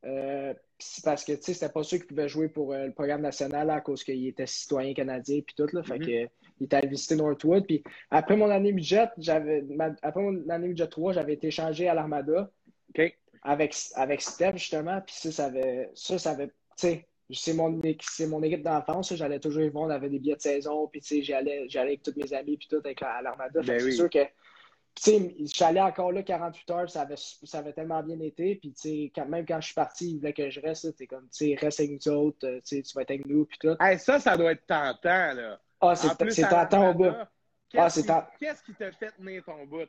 [0.04, 3.70] Euh, c'est parce que c'était pas sûr qu'il pouvait jouer pour euh, le programme national
[3.70, 5.68] à cause qu'il était citoyen canadien puis tout.
[5.72, 6.26] Là, fait mm-hmm.
[6.26, 7.66] que, il était allé visiter Northwood.
[7.66, 9.64] Puis après mon année budget, j'avais
[10.02, 12.50] après mon année budget 3, j'avais été changé à l'Armada.
[13.42, 15.00] Avec, avec Steph, justement.
[15.00, 15.90] Puis ça, ça avait.
[15.94, 16.50] Ça, ça avait.
[17.30, 17.70] Tu sais, c'est mon,
[18.28, 19.14] mon équipe d'enfance.
[19.14, 22.14] J'allais toujours y voir, on avait des billets de saison, puis j'allais, j'allais avec tous
[22.16, 23.60] mes amis, puis tout, avec l'Armada.
[23.62, 24.18] Ben c'est sûr que,
[25.54, 29.46] j'allais encore là 48 heures, ça avait, ça avait tellement bien été, puis quand, même
[29.46, 32.12] quand je suis parti, il voulait que je reste, t'es comme, tu reste avec nous
[32.12, 33.76] autres, euh, tu vas être avec nous, puis tout.
[33.98, 35.60] ça, ça doit être tentant, là.
[35.80, 37.14] Ah, c'est tentant au bout.
[37.76, 39.88] Ah, qu'est-ce qui t'a fait tenir ton bout?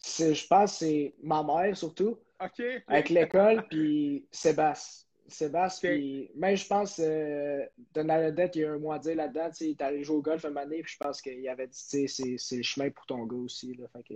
[0.00, 2.18] Je pense que c'est ma mère, surtout.
[2.40, 2.62] OK.
[2.86, 5.07] Avec l'école, puis Sébastien.
[5.28, 7.64] Sébastien, même je pense, euh,
[7.94, 10.44] Donald il y a un mois à dire là-dedans, il est allé jouer au golf
[10.44, 13.74] une année, puis je pense qu'il avait dit, c'est le chemin pour ton gars aussi.
[13.74, 14.14] Là, fait que,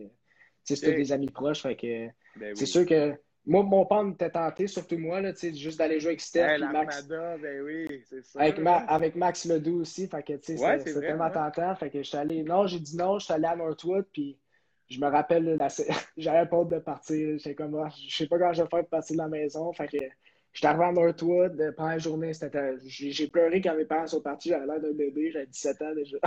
[0.64, 4.66] c'était des amis proches, fait que, ben c'est sûr que moi, mon père m'était tenté,
[4.68, 6.58] surtout moi, là, juste d'aller jouer avec Steph.
[6.58, 7.06] Max.
[7.08, 11.74] Ben oui, ça, avec, avec, Max Ledoux aussi, fait que, c'était tellement tentant.
[11.74, 14.38] Fait que j'étais allé, non, j'ai dit non, j'étais allé à Northwood, puis
[14.88, 15.58] je me rappelle,
[16.16, 17.38] j'avais pas hâte de partir.
[17.38, 19.72] J'étais comme, ah, je sais pas comment je vais faire pour partir de la maison,
[19.72, 19.98] fait que
[20.52, 22.32] J'étais arrivé à Northwood pendant la journée.
[22.84, 24.50] J'ai pleuré quand mes parents sont partis.
[24.50, 25.30] J'avais l'air d'un bébé.
[25.30, 26.18] J'avais 17 ans déjà.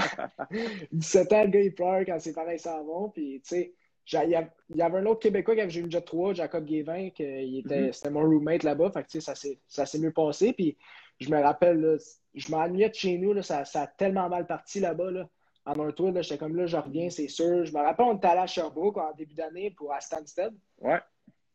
[0.91, 3.09] 17 ans, le gars, il pleure quand ses parents s'en vont.
[3.09, 3.73] Puis, tu sais,
[4.11, 7.23] il y avait un autre Québécois qui avait joué une Jet 3, Jacob Guévin, qui
[7.59, 7.93] était, mm-hmm.
[7.93, 8.89] c'était mon roommate là-bas.
[8.91, 10.53] Fait que, tu sais, ça s'est mieux passé.
[10.53, 10.75] Puis,
[11.19, 11.97] je me rappelle, là,
[12.33, 13.31] je m'ennuyais de chez nous.
[13.31, 15.11] Là, ça, ça, a tellement mal parti là-bas.
[15.11, 15.29] Là.
[15.67, 17.63] À Northwood, j'étais comme là, je reviens, c'est sûr.
[17.63, 20.53] Je me rappelle, on était allé à Sherbrooke en début d'année pour à Stansted.
[20.79, 20.99] Ouais.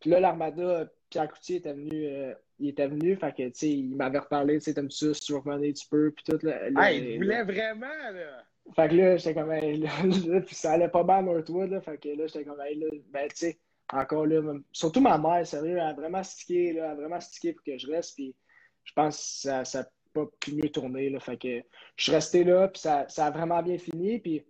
[0.01, 2.07] Puis là, l'Armada, Pierre Coutier était venu.
[2.07, 5.13] Euh, il était venu, fait que, tu sais, il m'avait reparlé, tu sais, t'aimes ça,
[5.15, 6.39] si tu veux revenir, tu peux, puis tout.
[6.47, 8.45] Là, ah, il voulait vraiment, là!
[8.77, 9.91] Fait que là, j'étais comme, hey, là,
[10.47, 13.29] puis ça allait pas mal Northwood, là, fait que là, j'étais comme, hey, là, ben,
[13.29, 13.59] tu sais,
[13.93, 14.41] encore là,
[14.73, 17.79] surtout ma mère, sérieux, elle a vraiment stické, là, elle a vraiment stické pour que
[17.79, 18.37] je reste, puis
[18.85, 21.63] je pense que ça, ça pas pu mieux tourner, là, fait que
[21.97, 24.45] je suis resté là, puis ça, ça a vraiment bien fini, puis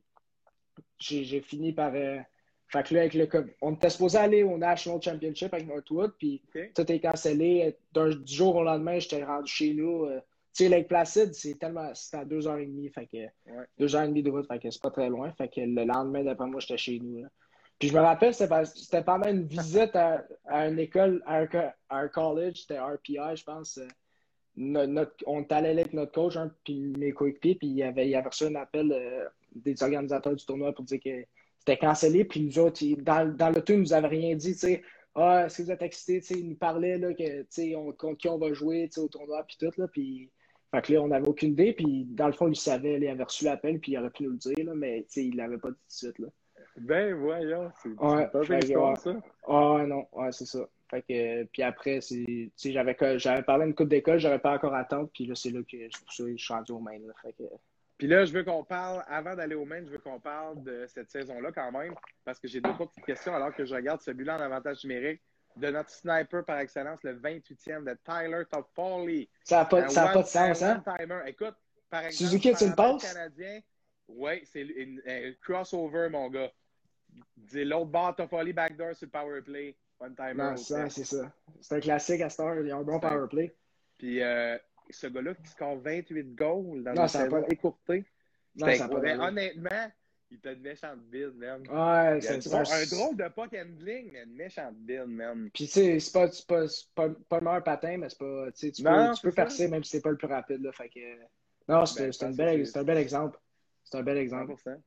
[0.98, 1.92] j'ai fini par...
[1.94, 2.18] Euh,
[2.70, 3.28] fait que là, avec le,
[3.62, 6.40] on était supposé aller au National Championship avec Northwood, puis
[6.74, 7.76] tout est cancellé.
[7.92, 10.04] Du jour au lendemain, j'étais rendu chez nous.
[10.04, 10.20] Euh,
[10.54, 11.92] tu sais, Lake Placid, c'est tellement.
[11.94, 12.88] C'était à deux heures et demie.
[12.88, 13.18] Fait que,
[13.76, 15.32] deux heures et demie de route, fait que c'est pas très loin.
[15.32, 17.26] Fait que le lendemain, d'après moi, j'étais chez nous.
[17.80, 20.22] Puis je me rappelle, c'était pendant une visite à,
[20.68, 21.46] une école, à
[21.90, 23.78] un, college, c'était RPI, je pense.
[23.78, 23.86] Euh,
[24.56, 28.06] notre, on est allé avec notre coach, hein, puis mes coéquipiers, puis il y avait,
[28.06, 31.24] il y avait reçu un appel euh, des organisateurs du tournoi pour dire que
[31.70, 32.24] c'était cancellé.
[32.24, 34.82] Puis nous autres, dans, dans le tout, ils nous avaient rien dit, tu sais.
[35.14, 36.22] Ah, est-ce que vous êtes excités?
[36.36, 39.72] Ils nous parlaient là, que, on, contre qui on va jouer au tournoi, puis tout.
[39.76, 40.30] Là, puis
[40.72, 43.24] Fait que là, on n'avait aucune idée, puis dans le fond, il savait, il avait
[43.24, 45.76] reçu l'appel, puis il aurait pu nous le dire, là, mais il l'avait pas dit
[45.76, 46.18] tout de suite.
[46.20, 46.28] Là.
[46.76, 48.96] Ben voyons, c'est ouais, pas ouais.
[48.96, 49.16] ça.
[49.48, 50.68] Ah non, ouais, c'est ça.
[50.88, 52.00] Fait que, puis après,
[52.64, 55.76] j'avais, j'avais parlé d'une coupe d'école, j'aurais pas encore attendre, puis là, c'est là que
[55.76, 56.98] je suis rendu au main.
[56.98, 57.44] Là, fait que...
[58.00, 60.86] Puis là, je veux qu'on parle, avant d'aller au main, je veux qu'on parle de
[60.86, 64.10] cette saison-là quand même, parce que j'ai deux petites questions alors que je regarde ce
[64.10, 65.20] bilan en avantage numérique
[65.56, 69.28] de notre sniper par excellence, le 28e de Tyler Toffoli.
[69.44, 70.82] Ça n'a pas, ça a pas de sens, hein?
[70.96, 71.20] Timer.
[71.26, 71.54] Écoute,
[71.90, 73.02] par exemple, Suzuki, tu passe?
[73.02, 73.60] Canadien,
[74.08, 74.66] oui, c'est
[75.06, 76.50] un crossover, mon gars.
[77.52, 79.76] L'autre bord, Toffoli backdoor sur le power play.
[79.98, 80.34] One timer.
[80.34, 81.30] Non, ça, c'est ça.
[81.60, 82.58] C'est un classique à Star.
[82.60, 83.54] Il y a un bon power play.
[83.98, 84.56] Puis euh,
[84.92, 87.48] ce gars-là qui score 28 goals dans non, une saison pas...
[87.48, 88.04] écourtée.
[88.56, 89.90] Non, ça pas honnêtement,
[90.30, 91.60] il t'a une méchante build, man.
[91.62, 95.50] Ouais, c'est un, un drôle de puck handling, mais une méchante build, man.
[95.52, 98.50] Puis, tu sais, c'est pas, pas, pas, pas, le meilleur patin, mais c'est pas.
[98.52, 100.72] Tu, non, peux, tu peux percer même si c'est pas le plus rapide, là.
[100.72, 101.00] Fait que.
[101.68, 103.38] Non, c'est Ben, un, bel, un bel exemple.
[103.84, 104.52] C'est un bel exemple.
[104.52, 104.80] 100%.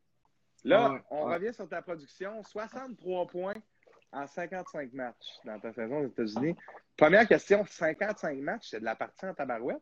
[0.66, 1.36] Là, Ouais, on ouais.
[1.36, 2.42] revient sur ta production.
[2.44, 3.54] 63 points
[4.13, 6.56] en 55 matchs dans ta saison aux États-Unis.
[6.96, 9.82] Première question 55 matchs, c'est de la partie en tabarouette?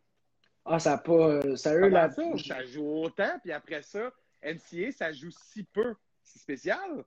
[0.65, 1.13] Ah, ça a pas.
[1.13, 2.09] euh, Comment là.
[2.11, 2.23] ça?
[2.47, 4.11] Ça joue autant, puis après ça,
[4.43, 5.95] NCA, ça joue si peu.
[6.23, 7.03] C'est spécial.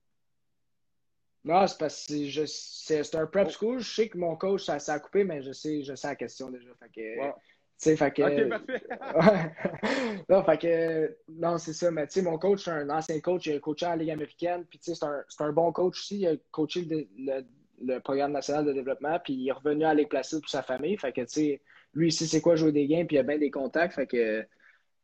[1.45, 3.51] Non, c'est parce que je- c'est un prep Oh.
[3.51, 3.79] school.
[3.81, 6.17] Je sais que mon coach, ça, ça a coupé, mais je sais, je sais la
[6.17, 6.71] question déjà.
[6.81, 7.33] Fait que.
[7.77, 8.23] Sais, fait que.
[8.23, 8.49] Ok,
[9.01, 10.25] parfait.
[10.29, 11.91] Non, fait que, non, c'est ça.
[11.91, 13.47] Mais tu sais, mon coach, c'est un ancien coach.
[13.47, 14.65] Il a coaché en Ligue américaine.
[14.71, 16.21] Puis tu sais, c'est un, un bon coach aussi.
[16.21, 17.45] Il a coaché le, le-
[17.83, 19.19] le programme national de développement.
[19.23, 20.97] Puis il est revenu à Ligue Placide pour sa famille.
[20.97, 21.63] Fait que tu sais,
[21.95, 23.07] lui ici, c'est quoi jouer des games.
[23.07, 23.95] Puis il a bien des contacts.
[23.95, 24.47] Fait que,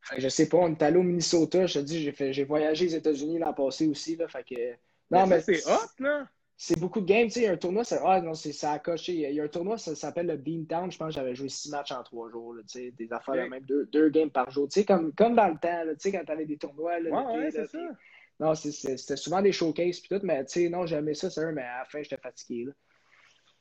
[0.02, 1.66] fait que je sais pas, on est allé au Minnesota.
[1.66, 4.16] Je te dis, j'ai fait, j'ai voyagé aux États-Unis l'an passé aussi.
[4.16, 4.72] Là, fait que,
[5.10, 6.28] non, mais c'est hot, là.
[6.56, 7.26] c'est beaucoup de games.
[7.26, 9.12] Tu sais, il y a un tournoi, ça, ah, non, c'est, ça a coché.
[9.14, 10.90] Il y a un tournoi, ça, s'appelle le Beantown.
[10.92, 12.54] Je pense que j'avais joué six matchs en trois jours.
[12.54, 13.40] là, tu sais, des affaires, Ok.
[13.40, 14.68] là, même deux, deux games par jour.
[14.68, 17.00] Tu sais, comme, comme dans le temps, tu sais, quand t'avais des tournois.
[17.00, 17.78] Là, Ouais, ouais, c'est ça.
[18.38, 21.62] Non, c'était souvent des showcases puis tout, mais tu sais, non, j'aimais ça, sérieux, mais
[21.62, 22.64] à la fin, j'étais fatigué.
[22.64, 22.72] Là.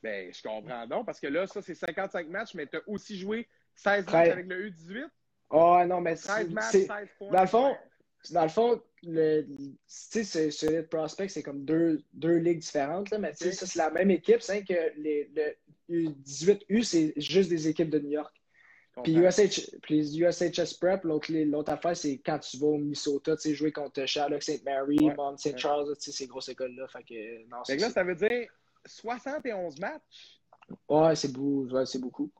[0.02, 3.18] Ben, je comprends donc, parce que là, ça, c'est 55 matchs, mais tu as aussi
[3.18, 4.12] joué 16 Treize.
[4.28, 5.04] matchs avec le U18.
[5.50, 7.30] Oh non, mais 13 c'est- matchs, c'est- 16 points.
[7.32, 7.76] dans le fond,
[8.30, 13.18] dans le fond, le, tu sais, ce- Prospect, c'est comme deux, deux ligues différentes, là,
[13.18, 13.54] mais tu sais, Ok.
[13.54, 15.54] ça, c'est la même équipe, c'est que les, le
[15.88, 18.34] U18U, c'est juste des équipes de New York.
[19.04, 19.14] Puis.
[19.14, 23.72] USH, puis USHS Prep, l'autre affaire, c'est quand tu vas au Minnesota, tu sais, jouer
[23.72, 24.62] contre Sherlock St.
[24.64, 25.14] Mary, Ouais.
[25.14, 25.56] Mount St.
[25.56, 26.86] Charles, tu sais, ces grosses écoles-là.
[26.88, 28.48] Fait que, non, Fait c'est que là, ça veut dire
[28.86, 30.40] 71 matchs?
[30.88, 32.30] Ouais, c'est beau, ouais, c'est beaucoup.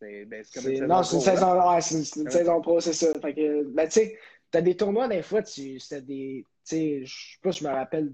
[0.00, 2.30] C'est ben, c'est comme C'est- une non, c'est une pro, saison, ouais, c'est c'est une
[2.30, 3.12] saison pro, c'est ça.
[3.20, 4.18] Fait que, ben, tu sais,
[4.50, 7.68] t'as des tournois, des fois, tu, c'était des, tu sais, je sais pas, je me
[7.70, 8.10] rappelle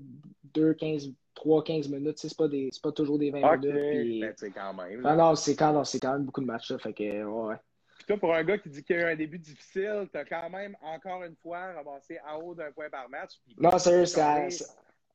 [0.55, 3.91] 2, 15, 3, 15 minutes, c'est pas des, c'est pas toujours des 20 Ok, minutes.
[3.91, 5.07] puis- ben, quand même.
[5.07, 7.57] Ah non, c'est quand, non, c'est quand même beaucoup de matchs, là, fait que, ouais.
[7.97, 10.51] Puis toi, pour un gars qui dit qu'il a eu un début difficile, t'as quand
[10.51, 13.35] même, encore une fois, ramassé en haut d'un point par match.
[13.45, 14.49] Puis Non, sérieux, ça-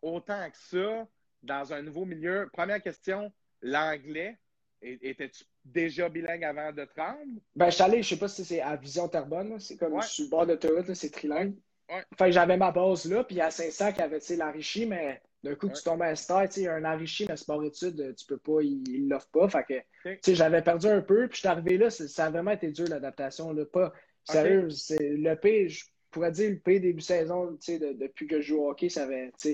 [0.01, 1.07] Autant que ça,
[1.45, 2.49] dans un nouveau milieu.
[2.53, 3.31] Première question,
[3.61, 4.37] l'anglais.
[4.81, 7.39] Étais-tu déjà bilingue avant de te rendre?
[7.55, 10.01] Ben, je suis allé, je sais pas si c'est à Vision Terrebonne, c'est comme Ouais.
[10.03, 11.55] sur le bord d'autoroute, là, c'est trilingue.
[11.89, 12.03] Ouais.
[12.17, 15.55] Fait que j'avais ma base là, puis à Saint-Sac, il y avait l'enrichi, mais d'un
[15.55, 15.73] coup, Ouais.
[15.73, 18.37] tu tombes à un star, tu sais, un enrichi, mais sport études, euh, tu peux
[18.37, 19.49] pas, il l'offre pas.
[19.49, 19.73] Fait que,
[20.09, 20.15] Ok.
[20.15, 22.71] tu sais, j'avais perdu un peu, puis je suis arrivé là, ça a vraiment été
[22.71, 23.53] dur l'adaptation.
[23.53, 23.65] Là.
[23.65, 23.91] Pas,
[24.23, 28.27] sérieux, c'est le P, je pourrais dire le P début saison, tu sais, de- depuis
[28.27, 29.53] que je joue au hockey, ça avait, tu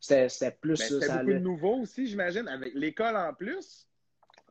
[0.00, 1.00] c'était plus Ben, ça.
[1.00, 1.40] C'était beaucoup de allait.
[1.40, 3.86] nouveaux aussi, j'imagine, avec l'école en plus.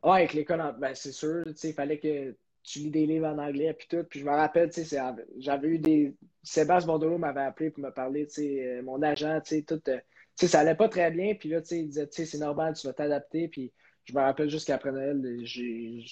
[0.02, 3.38] Ouais, avec l'école, en- ben, c'est sûr, il fallait que tu lis des livres en
[3.38, 4.04] anglais puis tout.
[4.04, 5.00] Puis je me rappelle, tu sais, c'est-
[5.38, 6.14] j'avais eu des.
[6.42, 9.80] Sébastien Bordelot m'avait appelé pour me parler, tu sais, euh, mon agent, tu sais, tout.
[9.88, 11.34] euh, tu sais, ça allait pas très bien.
[11.34, 13.48] Puis là, tu sais, il disait, tu sais, c'est normal, tu vas t'adapter.
[13.48, 13.72] Puis
[14.04, 16.02] je me rappelle juste qu'après Noël, j'ai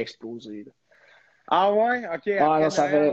[0.00, 0.64] explosé.
[0.64, 0.72] là.
[1.46, 2.06] Ah ouais?
[2.14, 2.28] OK.
[2.40, 3.12] Ah non, ça avait,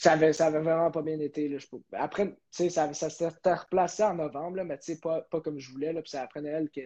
[0.00, 1.46] ça avait, ça avait vraiment pas bien été.
[1.46, 5.58] Là, je peux- Après, ça, ça s'était replacé en novembre, là, mais pas, pas comme
[5.58, 5.92] je voulais.
[5.92, 6.80] Là, puis c'est après Noël que,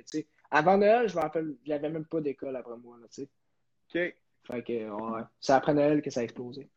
[0.51, 3.23] avant Noël, je me rappelle, il n'y avait même pas d'école après moi, là, tu
[3.23, 3.29] sais.
[4.11, 4.17] OK.
[4.53, 6.69] Fait que, ouais, c'est après Noël que ça a explosé.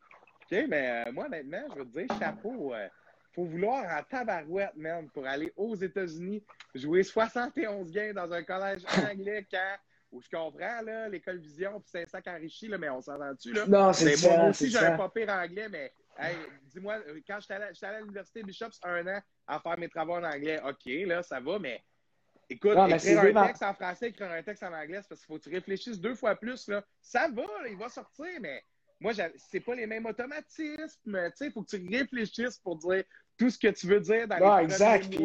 [0.51, 2.71] OK, mais euh, moi, honnêtement, je veux te dire, chapeau.
[2.75, 2.87] euh,
[3.33, 6.43] faut vouloir en tabarouette, man, pour aller aux États-Unis,
[6.75, 9.75] jouer 71 games dans un collège anglais quand,
[10.11, 13.65] où je comprends, là, l'école Vision puis Saint-Sac enrichi, là, mais on s'entend dessus, là?
[13.67, 14.97] Non, c'est Mais moi aussi, différent.
[14.97, 16.35] pas pire anglais, mais hey,
[16.73, 20.23] dis-moi, euh, quand j'étais allé, à l'université Bishops un an à faire mes travaux en
[20.23, 21.83] anglais, OK, là, ça va, mais
[22.49, 25.27] écoute, Non, écrire un texte en français, écrire un texte en anglais, c'est parce qu'il
[25.27, 26.83] faut que tu réfléchisses deux fois plus, là.
[27.01, 28.63] Ça va, là, il va sortir, mais
[28.99, 33.03] moi, c'est pas les mêmes automatismes, tu sais, il faut que tu réfléchisses pour dire
[33.37, 35.19] tout ce que tu veux dire dans Non, les exact.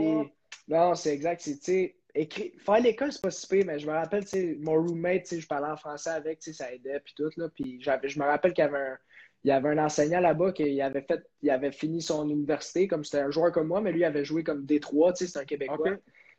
[0.68, 1.40] non, c'est exact.
[1.40, 2.52] C'est, écrit...
[2.59, 4.24] Faire l'école, c'est pas si pire, mais je me rappelle,
[4.61, 7.48] mon roommate, je parlais en français avec, ça aidait, puis tout, là.
[7.48, 8.98] Puis j'avais, je me rappelle qu'il y avait un,
[9.44, 13.05] il y avait un enseignant là-bas qui avait fait, il avait fini son université, comme
[13.05, 15.38] c'était un joueur comme moi, mais lui il avait joué comme Détroit, tu sais, c'est
[15.38, 15.96] un Québécois.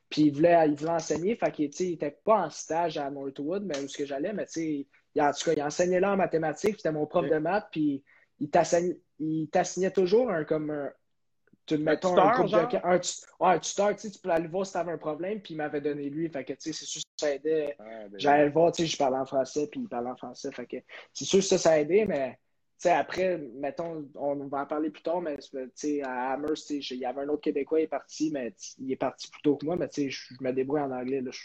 [0.09, 3.79] Puis il voulait, il voulait enseigner, fait qu'il n'était pas en stage à Northwood, mais
[3.79, 6.75] où ce que j'allais, mais tu sais, en tout cas, il enseignait là en mathématiques,
[6.77, 8.03] c'était mon prof de maths, puis
[8.39, 10.91] il t'assignait toujours un, comme un,
[11.65, 14.73] tu un tuteur, un, de, un, ouais, un tuteur, tu peux aller le voir si
[14.73, 16.29] tu avais un problème, puis il m'avait donné lui.
[16.29, 17.75] Fait que, tu sais, c'est sûr que ça aidait.
[17.79, 20.17] Ah, ben J'allais le voir, tu sais, je parlais en français, puis il parlait en
[20.17, 20.51] français.
[20.51, 20.77] Fait que,
[21.13, 22.37] c'est sûr que ça, ça aidait, mais,
[22.77, 25.37] sais, après, mettons, on va en parler plus tard, mais,
[26.03, 29.29] à Amherst, il y avait un autre Québécois, il est parti, mais il est parti
[29.29, 31.31] plus tôt que moi, mais, je me débrouille en anglais, là.
[31.31, 31.37] Je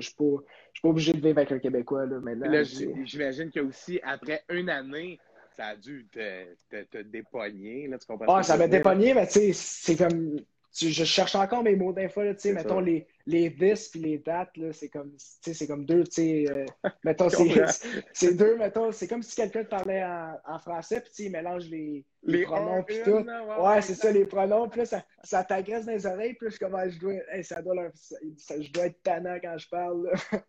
[0.00, 0.42] suis pas, pas,
[0.82, 2.62] pas obligé de vivre avec un Québécois, là, maintenant.
[3.04, 5.20] J'imagine que aussi, après une année,
[5.56, 8.36] ça a dû te, te, te dépogner, là, tu comprends?
[8.36, 10.36] Ah, ça m'a dépogné, mais tu sais, c'est comme.
[10.80, 14.56] Je cherche encore mes mots d'info, tu sais, mettons les, les this puis les dates,
[14.56, 17.28] là, c'est comme, c'est comme deux, tu sais, euh, mettons,
[18.12, 21.66] c'est deux, mettons, c'est comme si quelqu'un te parlait en, en français, puis il mélange
[21.66, 23.24] les, les, pronoms puis tout.
[23.60, 26.88] Ouais, c'est ça, les pronoms, puis ça, ça t'agresse dans les oreilles, puis je comment
[26.88, 30.40] je dois, ça doit leur, ça, je dois être tannant quand je parle, là.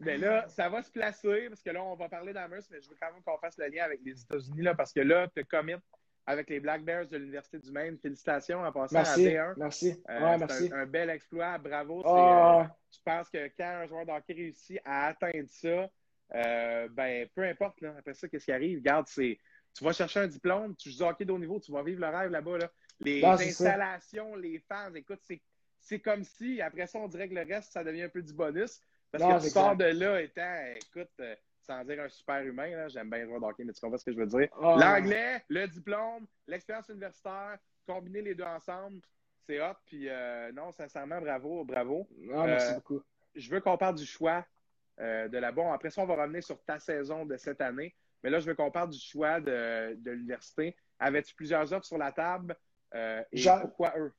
[0.00, 2.88] Mais là, ça va se placer, parce que là, on va parler d'Amherst, mais je
[2.88, 5.44] veux quand même qu'on fasse le lien avec les États-Unis, là, parce que là, tu
[5.44, 5.74] commit
[6.26, 7.98] avec les Black Bears de l'Université du Maine.
[7.98, 9.54] Félicitations en passant merci, à D1.
[9.56, 10.02] Merci.
[10.08, 10.70] Euh, ouais, merci.
[10.72, 11.58] Un, un, bel exploit.
[11.58, 12.02] Bravo.
[12.04, 12.60] Oh.
[12.60, 15.88] Euh, je pense que quand un joueur d'hockey réussit à atteindre ça,
[16.34, 18.78] euh, ben, peu importe, là, après ça, qu'est-ce qui arrive?
[18.78, 19.38] Regarde, c'est.
[19.76, 22.00] Tu vas chercher un diplôme, tu joues au hockey de haut niveau, tu vas vivre
[22.00, 22.58] le rêve là-bas.
[22.58, 22.70] Là.
[23.00, 25.20] Les installations, les fans, écoute,
[25.80, 28.32] c'est comme si, après ça, on dirait que le reste, ça devient un peu du
[28.32, 28.80] bonus.
[29.10, 31.34] Parce que tu sors de là étant, écoute, euh,
[31.66, 34.18] sans dire un super humain, j'aime bien jouer hockey, mais tu comprends ce que je
[34.18, 34.48] veux dire?
[34.60, 34.76] Ah.
[34.78, 39.00] L'anglais, le diplôme, l'expérience universitaire, combiner les deux ensemble,
[39.46, 39.74] c'est hot.
[39.86, 42.08] Puis euh, non, sincèrement, bravo, bravo.
[42.34, 43.02] Ah, merci euh, beaucoup.
[43.34, 44.44] Je veux qu'on parle du choix
[44.98, 45.72] de la bon.
[45.72, 47.94] Après ça, on va revenir sur ta saison de cette année.
[48.22, 50.76] Mais là, je veux qu'on parle du choix de, de l'université.
[51.00, 52.56] Avais-tu plusieurs offres sur la table?
[52.94, 54.12] et pourquoi eux?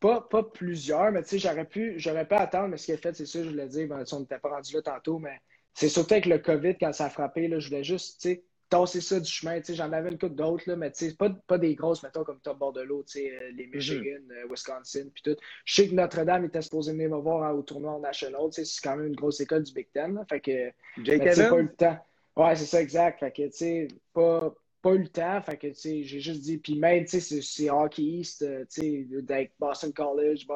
[0.00, 2.98] Pas, pas plusieurs, mais tu sais, j'aurais pu, j'aurais pas attendre, mais ce qu'il a
[2.98, 5.38] fait, c'est ça, je voulais dire, ben, on n'était pas rendu là tantôt, mais
[5.76, 8.44] c'est surtout avec le COVID, quand ça a frappé, là, je voulais juste, tu sais,
[8.70, 9.58] tasser ça du chemin.
[9.60, 12.24] Tu sais, j'en avais une couple d'autres, mais tu sais, pas, pas des grosses, mettons,
[12.24, 15.36] comme Top Bordelot, tu sais, euh, les Michigan, mm Wisconsin, puis tout.
[15.66, 18.80] Je sais que Notre-Dame était supposé venir me voir au tournoi national, tu sais, c'est
[18.82, 20.72] quand même une grosse école du Big Ten, là, fait que,
[21.04, 21.98] Jake pas eu le temps.
[22.36, 23.20] Ouais, c'est ça, exact.
[23.20, 25.40] Fait que, tu sais, pas, pas eu le temps.
[25.42, 26.58] Fait que, j'ai juste dit.
[26.58, 30.46] Puis même, tu sais, c'est Hockey East, euh, tu sais, avec Boston College,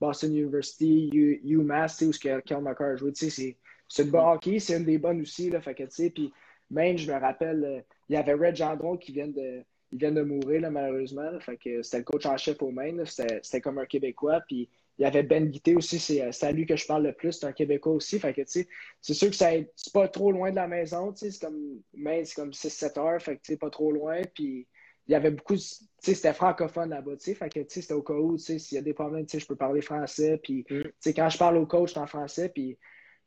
[0.00, 1.10] Boston University,
[1.44, 3.12] UMass, tu sais, où ce que Kel McCarr a joué.
[3.12, 3.56] Tu sais, c'est
[3.98, 5.60] une bonne hockey, c'est une des bonnes aussi, là.
[5.60, 6.32] Fait que, tu sais, puis
[6.70, 9.62] même, je me rappelle, euh, il y avait Red Gendron qui vient de.
[9.92, 11.38] Il vient de mourir, là, malheureusement.
[11.38, 13.04] Fait que c'était le coach en chef au Maine.
[13.06, 14.40] C'était comme un Québécois.
[14.48, 14.68] Puis
[14.98, 17.46] il y avait Ben Guité aussi, c'est à lui que je parle le plus, c'est
[17.46, 18.18] un Québécois aussi.
[18.18, 22.34] Fait que, c'est sûr que c'est pas trop loin de la maison, c'est comme, c'est
[22.34, 24.22] comme 6-7 heures, fait que, pas trop loin.
[24.34, 24.66] Puis,
[25.06, 28.02] il y avait beaucoup, tu sais, c'était francophone là-bas, tu sais, fait que, c'était au
[28.02, 30.40] cas où, tu sais, s'il y a des problèmes, tu sais, je peux parler français,
[30.42, 30.82] puis, mm.
[30.82, 32.78] tu sais, quand je parle au coach, c'est en français, puis,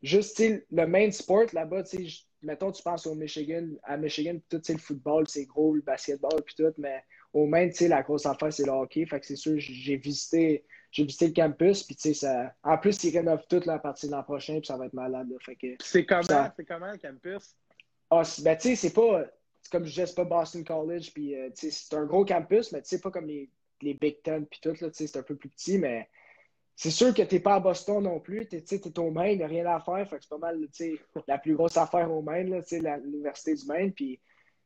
[0.01, 1.83] juste, le main sport là-bas,
[2.41, 6.55] mettons, tu penses au Michigan, à Michigan, tout, le football, c'est gros, le basketball, puis
[6.55, 9.35] tout, mais au Maine, tu sais, la grosse affaire, c'est le hockey, fait que c'est
[9.35, 12.53] sûr, j'ai visité, j'ai visité le campus, puis tu sais, ça...
[12.63, 14.93] en plus, ils rénovent tout là, à partir de l'an prochain, puis ça va être
[14.93, 15.27] malade.
[15.41, 17.55] Fait que, c'est comment, c'est comment le campus?
[18.09, 19.25] Ah, ben, tu sais, c'est pas,
[19.71, 22.89] comme je disais, c'est pas Boston College, puis euh, c'est un gros campus, mais tu
[22.89, 23.49] sais, pas comme les,
[23.81, 26.09] les Big Ten, puis tout, là, tu sais, c'est un peu plus petit, mais
[26.79, 29.37] c'est sûr que t'es pas à Boston non plus, tu sais, t'es au Maine, il
[29.39, 30.65] n'y a rien à faire, fait que c'est pas mal,
[31.27, 32.63] la plus grosse affaire au Maine,
[33.03, 34.17] l'Université du Maine, puis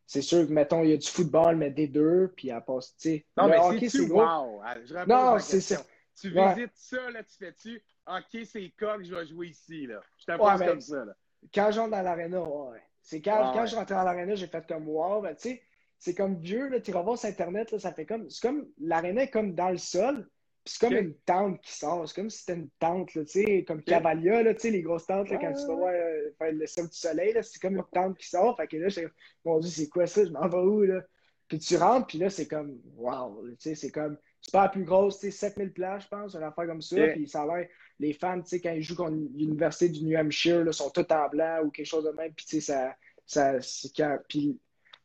[0.06, 2.82] c'est sûr que, mettons, il y a du football, mais des deux, puis à part,
[2.82, 4.21] tu sais, non, mais c'est gros.
[4.21, 4.62] Wow.
[5.08, 5.84] non, c'est ça.
[6.21, 9.99] Tu visites ça, là, tu fais-tu, OK, c'est coq, je vais jouer ici, là.
[10.19, 11.15] Je t'apprends comme ça, là.
[11.52, 12.80] Quand je rentre dans l'aréna, ouais.
[13.02, 15.63] C'est quand, quand je rentrais dans l'aréna, j'ai fait comme wow, ben, tu sais,
[15.97, 19.23] c'est comme vieux, là, tu voir sur Internet, là, ça fait comme, c'est comme, l'aréna
[19.23, 20.30] est comme dans le sol,
[20.63, 23.23] puis c'est comme une tente qui sort, c'est comme si c'était une tente, là,
[23.67, 26.54] comme Cavalia, là, tu sais, les grosses tentes, là, quand tu vas voir euh, faire
[26.54, 29.08] le sol du soleil, c'est comme une tente qui sort, fait que là, j'ai,
[29.43, 31.02] mon Dieu, c'est quoi ça, je m'en vais où, là?
[31.49, 35.19] Puis tu rentres, puis là, c'est comme, wow, c'est comme, c'est pas la plus grosse,
[35.19, 36.95] tu sais, 7000 places, je pense, une affaire comme ça.
[37.10, 37.67] Puis ça a l'air,
[37.99, 41.06] les fans, tu sais, quand ils jouent contre l'Université du New Hampshire, là, sont tous
[41.13, 42.34] en blanc ou quelque chose de même.
[42.34, 42.95] Puis, tu sais, ça,
[43.26, 44.58] ça c'est quand, puis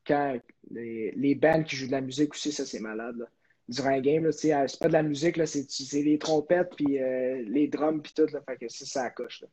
[0.07, 0.39] quand
[0.71, 3.27] les, les bands qui jouent de la musique aussi, ça, c'est malade, là.
[3.69, 8.03] Durant un game, c'est pas de la musique, c'est, les trompettes, puis euh, les drums,
[8.03, 8.41] puis tout, là.
[8.49, 9.49] Fait que ça, ça coche, là.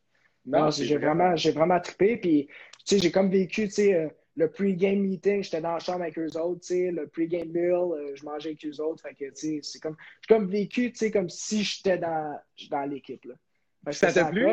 [0.45, 2.53] Non, j'ai vraiment, j'ai vraiment trippé, puis, tu
[2.85, 6.19] sais, j'ai comme vécu, tu sais, euh, le pre-game meeting, j'étais dans la chambre avec
[6.19, 9.25] eux autres, tu sais, le pre-game meal, euh, je mangeais avec eux autres, fait que,
[9.31, 13.25] tu sais, c'est comme, j'ai comme vécu, tu sais, comme si j'étais dans, dans l'équipe,
[13.25, 13.91] là.
[13.91, 14.45] ça t'a plu?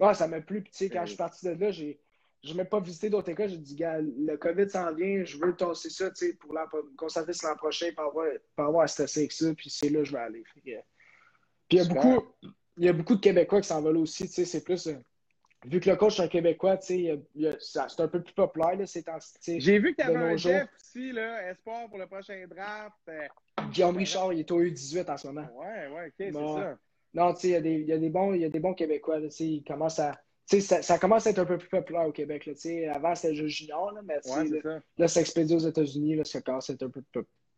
[0.00, 1.98] Ouais, ça m'a plu, puis tu sais, quand je suis parti de là, j'ai,
[2.44, 3.48] je n'ai même pas visité d'autres écoles.
[3.48, 6.96] J'ai dit, gars, le COVID s'en vient, je veux tasser ça, tu sais, pour me
[6.96, 10.00] concentrer sur l'an prochain, pour avoir, pour avoir à se avec ça, puis c'est là
[10.00, 10.42] que je vais aller.
[10.42, 10.74] Puis
[11.70, 12.22] il y a beaucoup,
[12.76, 14.88] il y a beaucoup de Québécois qui s'en veulent aussi, tu sais, c'est plus.
[14.88, 14.96] Euh,
[15.64, 18.86] vu que le coach est un Québécois, tu sais, c'est un peu plus populaire, là,
[18.86, 19.60] ces temps-ci.
[19.60, 22.92] J'ai vu qu'il y avait un chef aussi, là, espoir pour le prochain draft.
[23.08, 23.26] Euh,
[23.70, 25.48] Guillaume Richard, il est au U18 en ce moment.
[25.54, 26.78] Ouais, ouais, ok, c'est ça.
[27.14, 29.30] Non, tu sais, il y, a des bons, il y a des bons Québécois, tu
[29.30, 32.46] sais, ils commencent à ça, ça, commence à être un peu plus populaire au Québec.
[32.46, 32.54] Là,
[32.94, 36.70] avant, c'était juste junior, là, mais ouais, là, là, ça expédie aux États-Unis, ça commence
[36.70, 37.02] à être un peu,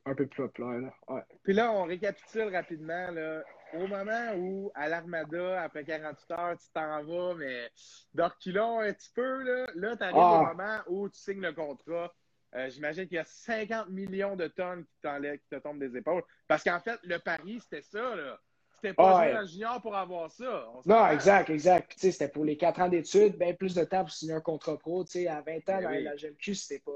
[0.04, 0.92] un peu plus populaire.
[1.08, 1.22] Ouais.
[1.42, 3.10] Puis là, on récapitule rapidement.
[3.10, 3.42] Là,
[3.74, 7.70] au moment où, à l'Armada, après 48 heures, tu t'en vas, mais
[8.14, 10.54] d'orculon un petit peu, là, là tu arrives au ah.
[10.54, 12.12] moment où tu signes le contrat.
[12.54, 16.22] Euh, j'imagine qu'il y a 50 millions de tonnes qui, qui te tombent des épaules.
[16.46, 18.14] Parce qu'en fait, le pari, c'était ça.
[18.14, 18.40] Là.
[18.76, 19.46] C'était pas ouais.
[19.46, 20.66] junior pour avoir ça.
[20.84, 21.94] Non, exact, exact.
[21.96, 25.02] C'était pour les quatre ans d'études, bien plus de temps pour signer un contrat pro.
[25.02, 26.92] à 20 ans, ben dans la GMQ, c'était pas.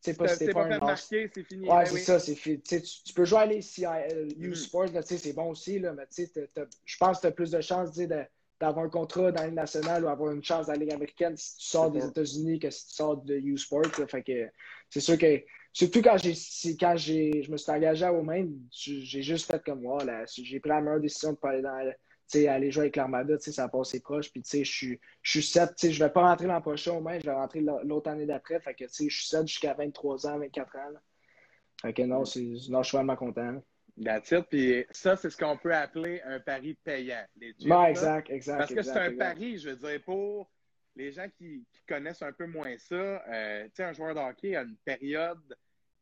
[0.00, 1.68] C'est pas, c'était pas, pas marqué, c'est fini.
[1.68, 2.60] Ouais, ben c'est ça, c'est fini.
[2.60, 6.04] Tu, tu, peux jouer à les CIL, U Sports, c'est bon aussi, là, mais
[6.84, 7.98] je pense que tu as plus de chances
[8.60, 11.56] d'avoir un contrat dans la nationale ou avoir une chance dans la Ligue américaine si
[11.56, 13.86] tu sors des États-Unis que si tu sors de U Sports.
[14.08, 14.48] Fait que
[14.88, 15.42] c'est sûr que
[15.78, 16.34] Surtout quand j'ai
[16.76, 19.98] quand j'ai je me suis engagé à Omain, j'ai juste fait comme moi.
[20.26, 21.92] J'ai pris la meilleure décision de pas aller dans
[22.50, 24.32] aller jouer avec l'Armada, ça a passé proche.
[24.32, 25.92] Puis, je suis, je suis 7.
[25.92, 28.58] Je vais pas rentrer l'an prochain au moins, je vais rentrer l'autre année d'après.
[28.58, 30.80] Fait que, je suis 7 jusqu'à 23 ans, 24 ans.
[31.80, 32.24] Fait que non,
[32.70, 33.62] non, je suis vraiment content.
[34.02, 37.24] That's Puis ça, c'est ce qu'on peut appeler un pari payant.
[37.36, 37.54] Les
[37.88, 38.58] exact, exact.
[38.58, 40.50] Parce que c'est un pari, je veux dire, pour
[40.96, 44.56] les gens qui, connaissent un peu moins ça, euh, tu sais, un joueur de hockey
[44.56, 45.56] a une période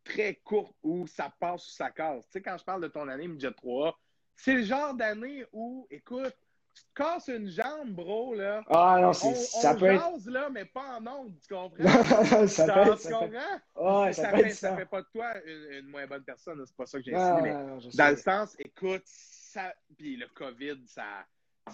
[0.06, 2.24] très courte où ça passe ou ça casse.
[2.26, 3.98] Tu sais, quand je parle de ton année midget 3,
[4.36, 6.34] c'est le genre d'année où, écoute,
[6.74, 8.62] tu te casses une jambe, bro, là.
[8.68, 12.46] Ah non, c'est, ça on peut jase, là, mais pas en ondes, tu comprends?
[12.46, 14.12] ça, peut être, tu comprends?
[14.12, 17.04] Ça, fait, ça fait pas de toi une, moins bonne personne, c'est pas ça que
[17.04, 17.54] j'ai ah, mais
[17.94, 21.24] dans le sens, écoute, ça, puis le COVID, ça,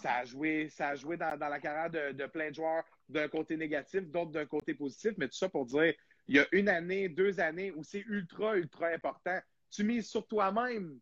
[0.01, 2.85] ça a joué, ça a joué dans, dans la carrière de, de plein de joueurs
[3.09, 5.95] d'un côté négatif, d'autres d'un côté positif, mais tout ça pour dire,
[6.29, 9.39] il y a une année, deux années où c'est ultra, ultra important.
[9.71, 10.99] Tu mises sur toi-même.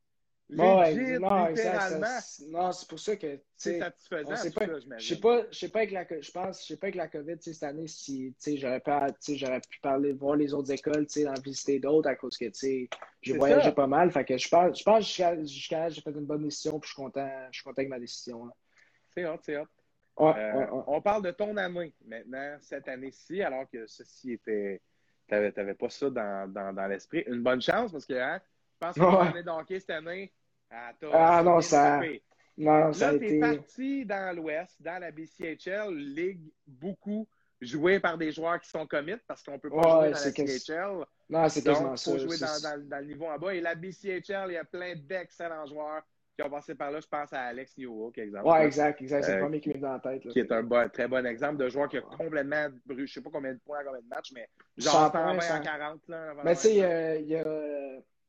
[0.53, 2.19] Legit, non, littéralement.
[2.49, 3.41] non, c'est pour ça que.
[3.57, 4.35] C'est satisfaisant.
[4.99, 7.07] Je sais pas, je sais pas avec la, je pense, je sais pas avec la
[7.07, 8.83] COVID cette année si j'aurais
[9.29, 12.47] j'aurais pu parler, voir les autres écoles, en visiter d'autres à cause que
[13.23, 14.11] j'ai voyagé pas mal.
[14.11, 17.03] Fait que je pense, je pense jusqu'à j'ai fait une bonne décision puis je suis
[17.03, 18.51] content, je suis content avec ma décision.
[19.15, 19.67] C'est hot, c'est hot.
[20.19, 24.81] Euh, on parle de ton année maintenant, cette année-ci, alors que ceci était
[25.31, 27.23] tu n'avais pas ça dans, dans, dans l'esprit.
[27.27, 28.41] Une bonne chance parce que hein,
[28.75, 29.25] je pense que ouais.
[29.25, 30.33] l'année d'hockey cette année,
[30.71, 32.01] ah, ah non, ça.
[32.57, 37.27] Non, ça Là, tu es parti dans l'Ouest, dans la BCHL, ligue beaucoup
[37.61, 40.31] jouée par des joueurs qui sont commits parce qu'on ne peut pas jouer dans la
[40.31, 41.05] BCHL.
[41.29, 42.11] Non, c'est quasiment ça.
[42.13, 43.55] Il faut jouer dans, dans, dans, le niveau en bas.
[43.55, 46.03] Et la BCHL, il y a plein d'excellents joueurs
[46.41, 47.01] qui ont passé par là.
[47.01, 48.45] Je pense à Alex Newhook, exemple.
[48.47, 49.25] Oui, exact, exact.
[49.25, 50.29] C'est le euh, premier qui me vient dans la tête.
[50.29, 53.21] qui est un très bon exemple de joueur qui a complètement brûlé, je ne sais
[53.21, 56.09] pas combien de points, combien de matchs, mais genre 120 à 40.
[56.09, 57.45] Là, mais tu sais, il y a.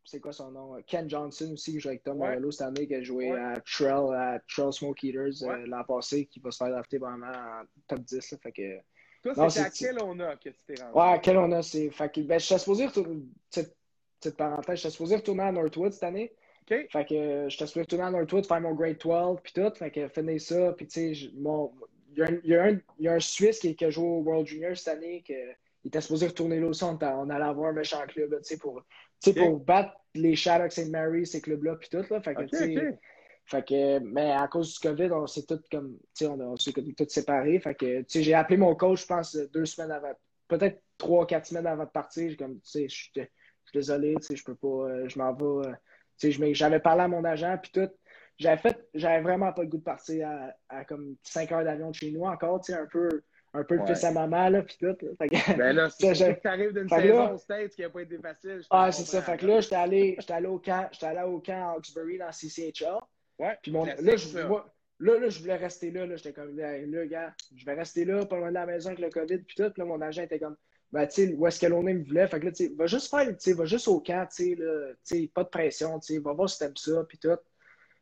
[0.04, 0.82] C'est quoi son nom?
[0.88, 2.30] Ken Johnson aussi, qui joue avec Tom ouais.
[2.30, 6.26] Morello cette année, qui a joué à Trail, à Trail Smoke Eaters euh, l'an passé,
[6.26, 8.32] qui va se faire drafter vraiment en top 10.
[8.32, 8.80] Là, fait que,
[9.22, 10.98] Toi, c'est à Kelowna que tu t'es rendu.
[10.98, 11.92] Ouais, à Kelowna, c'est.
[11.92, 13.22] Fait que, ben, je suis supposé retourner.
[13.52, 13.76] Petite,
[14.20, 16.34] petite parenthèse, je suis supposé retourner à Northwood cette année.
[16.68, 19.74] Fait que euh, je t'assure retourner à Northwood, faire mon grade 12, puis tout.
[19.76, 21.72] Fait que finir ça, puis tu sais, mon...
[22.16, 24.22] il, y a un, il, y a un, un Suisse qui, qui, a joué au
[24.22, 25.34] World Junior cette année, qui
[25.84, 26.84] il était supposé retourner là aussi.
[26.84, 28.84] On, on allait avoir un méchant club, tu sais, pour,
[29.28, 29.34] okay.
[29.34, 30.90] pour battre les Shattuck St.
[30.90, 32.06] Mary, ces clubs-là, puis tout.
[32.10, 32.22] Là.
[32.22, 32.98] Fait que, okay, okay.
[33.46, 37.10] Fait que, mais à cause du COVID, on s'est tous comme, on, on s'est tous
[37.10, 37.60] séparés.
[37.60, 40.14] Fait que, j'ai appelé mon coach, je pense, deux semaines avant,
[40.48, 42.30] peut-être trois, quatre semaines avant de partir.
[42.30, 43.12] J'ai comme, tu sais, je suis
[43.74, 45.70] désolé, tu sais, je peux pas, euh, je m'en vais.
[46.20, 47.90] J'avais parlé à mon agent, puis tout.
[48.38, 51.92] J'avais fait, j'avais vraiment pas le goût de partir à, à comme 5 heures d'avion
[51.92, 53.22] de chez nous encore, tu sais, un peu,
[53.54, 54.86] un peu le fils à maman, là, puis tout.
[54.88, 54.94] Là.
[54.96, 58.62] Que, ben là, c'est t'arrives d'une saison au States qui n'a pas été facile.
[58.70, 59.22] Ah, c'est ça.
[59.22, 62.32] Fait que là, j'étais allé, allé au camp, j'étais allé au camp à Hawkesbury dans
[62.32, 62.98] CCHL.
[63.40, 63.58] Ouais.
[63.62, 66.16] Puis mon, là, je, moi, là, là, je voulais rester là, là.
[66.16, 69.10] J'étais comme, là, gars, je vais rester là, pas loin de la maison avec le
[69.10, 69.70] COVID, puis tout.
[69.70, 70.56] Puis là, mon agent était comme,
[70.92, 72.28] ben, où est-ce que l'on me voulait.
[72.28, 74.58] Fait que là, va juste faire, va juste au camp, tu
[75.04, 77.38] sais, pas de pression, va voir si t'aimes ça, puis tout.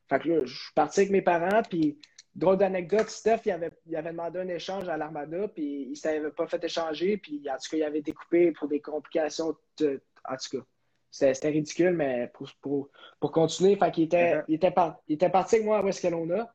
[0.10, 2.00] Fait que là, je suis parti avec mes parents, puis
[2.34, 5.96] drôle d'anecdote, Steph, il avait, il avait demandé un échange à l'Armada, puis il ne
[5.96, 9.56] s'avait pas fait échanger, puis en tout cas, il avait été coupé pour des complications,
[9.78, 10.66] de, en tout cas.
[11.12, 14.44] C'était ridicule, mais pour, pour, pour continuer, fait était, uh-huh.
[14.48, 14.74] il était,
[15.08, 16.54] il était parti avec moi à où est-ce que l'on a.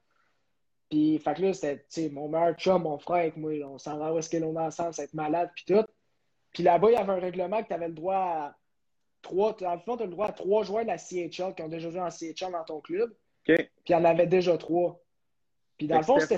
[0.90, 3.52] Puis, fait que là, c'était mon meilleur chum, mon frère avec moi.
[3.64, 5.84] on s'en va où est-ce qu'on est ensemble, c'est être malade, puis tout.
[6.54, 8.56] Puis là-bas, il y avait un règlement que tu avais le droit à
[9.20, 9.54] trois.
[9.54, 11.68] Dans le fond, tu as le droit à trois joueurs de la CHL qui ont
[11.68, 13.10] déjà joué en CHL dans ton club.
[13.10, 13.56] OK.
[13.56, 15.02] Puis il y en avait déjà trois.
[15.76, 16.36] Puis dans le fond, c'était.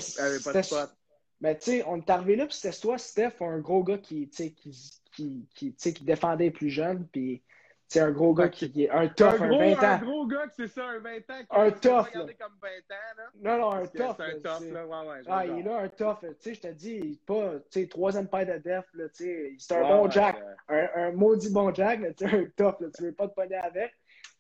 [1.43, 4.31] Mais tu sais, on est arrivé là, puis c'était soit Steph, un gros gars qui,
[4.31, 7.43] qui, qui, qui, qui défendait les plus jeunes, puis
[7.89, 9.79] c'est un gros gars qui, est un tough, un, gros, 20 ans.
[9.83, 11.23] Un gros gars, c'est ça, un 20 ans.
[11.39, 13.25] Qui Un va tough, pas regarder comme 20 ans, là.
[13.41, 13.93] Non, non, un tough.
[14.17, 14.87] C'est un là, tough, c'est- là.
[14.87, 15.23] Ouais, ouais.
[15.25, 16.19] je Ah, il est là, un tough.
[16.21, 19.09] Tu sais, je te dis, il est pas, tu sais, troisième paire de def, là,
[19.09, 19.55] tu sais.
[19.59, 20.37] C'est un Ouais, bon Jack.
[20.69, 22.89] Un, un maudit bon Jack, mais tu sais, un tough, là.
[22.97, 23.93] Tu veux pas te pogner avec.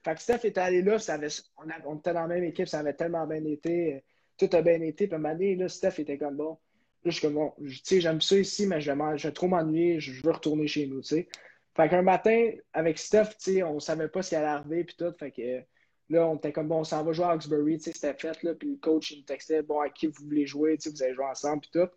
[0.04, 2.44] Fait que Steph était allé là, ça avait, on, a- on était dans la même
[2.44, 4.04] équipe, ça avait tellement bien été.
[4.38, 5.06] Tout a bien été.
[5.06, 6.50] Puis à un moment donné, là, Steph était comme bon.
[7.04, 9.28] Là, je suis comme bon, tu sais, j'aime ça ici, mais je vais, m'en- je
[9.28, 11.28] vais trop m'ennuyer, je je veux retourner chez nous, tu sais.
[11.76, 15.12] Fait qu'un matin, avec Steph, on savait pas qui allait arriver, puis tout.
[15.18, 15.62] Fait que
[16.08, 18.54] là, on était comme bon, on s'en va jouer à sais, c'était fait, là.
[18.54, 21.26] Puis le coach, il me textait, bon, à qui vous voulez jouer, vous allez jouer
[21.26, 21.88] ensemble, puis tout.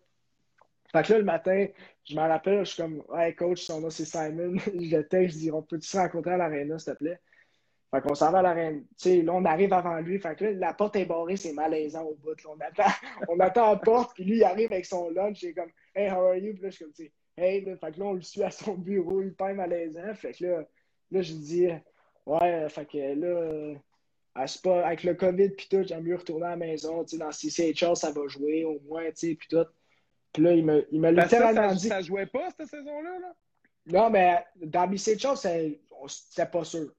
[0.92, 1.66] Fait que là, le matin,
[2.04, 4.58] je m'en rappelle, je suis comme, ouais, coach, son nom c'est Simon.
[4.66, 7.20] je le texte, je dis, on peut-tu se rencontrer à l'aréna, s'il te plaît?
[7.90, 8.80] Fait qu'on s'en va à l'aréna.
[8.80, 10.18] Tu sais, là, on arrive avant lui.
[10.18, 12.36] Fait que là, la porte est barrée, c'est malaisant au bout.
[12.46, 12.92] On attend,
[13.28, 15.42] on attend la porte, puis lui, il arrive avec son lunch.
[15.42, 16.52] Il est comme, hey, how are you?
[16.52, 18.42] Puis là, je suis comme, tu sais, hey, là, fait que là, on le suit
[18.42, 20.14] à son bureau, hyper malaisant.
[20.14, 20.64] Fait que là,
[21.10, 21.68] là je dis,
[22.26, 23.74] ouais, fait que là,
[24.34, 27.04] ah, pas, avec le COVID, puis tout, j'aime mieux retourner à la maison.
[27.04, 29.66] Tu sais, dans CCHL, ça va jouer au moins, tu sais, puis tout.
[30.32, 31.88] Puis là, il me, il me que ça, ça, dit.
[31.88, 33.34] ça jouait pas cette saison-là, là?
[33.86, 34.88] Non, mais dans
[35.90, 36.92] on- c'était pas sûr.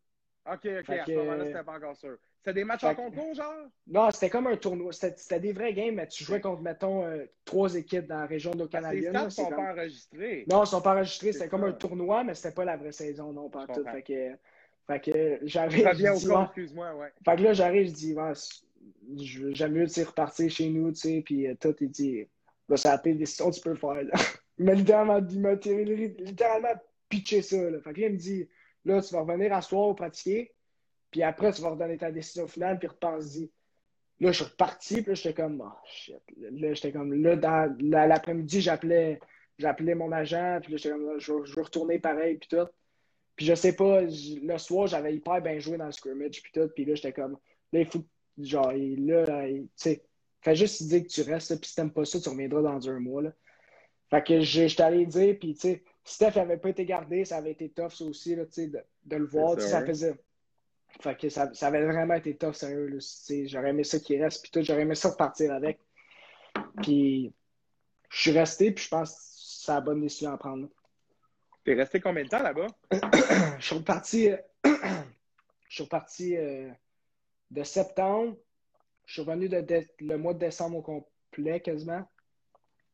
[0.45, 2.17] Ok, ok, Fait à ce moment-là, c'était pas encore sûr.
[2.43, 3.67] C'était des matchs Fait en concours, genre?
[3.85, 4.91] Non, c'était comme un tournoi.
[4.91, 8.49] C'était des vrais games, mais tu jouais contre, mettons, euh, trois équipes dans la région
[8.49, 10.45] de que les c'est sont comme- pas enregistrés.
[10.49, 11.33] Non, ils sont pas enregistrés.
[11.33, 11.67] C'était comme ça.
[11.67, 13.83] un tournoi, mais c'était pas la vraie saison, non, pas tout.
[13.85, 14.31] Fait que,
[14.87, 15.83] fait que j'arrive.
[15.83, 16.43] Ça vient au ouais.
[16.45, 17.13] excuse-moi, ouais.
[17.23, 18.33] Fait que là, j'arrive, je dis, ouais,
[19.53, 22.27] j'aime mieux repartir chez nous, tu sais, puis euh, tout, il dit,
[22.69, 24.13] là, c'est la pire décision que tu peux faire, là.
[24.57, 26.73] Il m'a littéralement, il m'a littéralement
[27.09, 27.79] pitché ça, là.
[27.81, 28.47] Fait que là, il me dit,
[28.85, 30.53] là, tu vas revenir à soir pratiquer,
[31.11, 33.51] puis après, tu vas redonner ta décision finale, puis repense-y.
[34.19, 36.15] Là, je suis reparti, puis là, j'étais comme, oh shit.
[36.37, 39.19] Là, j'étais comme, là, dans la- l'après-midi, j'appelais,
[39.57, 42.67] j'appelais mon agent, puis là, j'étais comme, je, veux- je veux retourner pareil, puis tout.
[43.35, 46.69] Puis je sais pas, le soir, j'avais hyper bien joué dans le scrimmage, puis tout,
[46.75, 47.37] puis là, j'étais comme,
[47.73, 48.03] là, il faut,
[48.37, 50.03] genre, il- là, tu sais,
[50.41, 52.89] fais juste dire que tu restes, là, puis si t'aimes pas ça, tu reviendras dans
[52.89, 53.33] un mois, là.
[54.11, 57.37] Fait que je- j'étais allé dire, puis tu sais, Steph avait pas été gardé, ça
[57.37, 60.15] avait été tough, ça aussi, là, tu sais, de, de le voir, ça faisait.
[60.99, 62.99] Fait que ça, ça avait vraiment été tough, sérieux,
[63.45, 65.79] j'aurais aimé ça qu'il reste, puis tout, j'aurais aimé ça repartir avec.
[66.81, 67.33] Puis
[68.09, 70.67] je suis resté, puis je pense que c'est la bonne décision à prendre.
[71.63, 72.67] T'es resté combien de temps là-bas?
[73.59, 74.29] je suis reparti,
[74.65, 74.69] je
[75.69, 76.69] suis reparti euh,
[77.51, 78.37] de septembre.
[79.05, 82.03] Je suis revenu de, le mois de décembre au complet quasiment.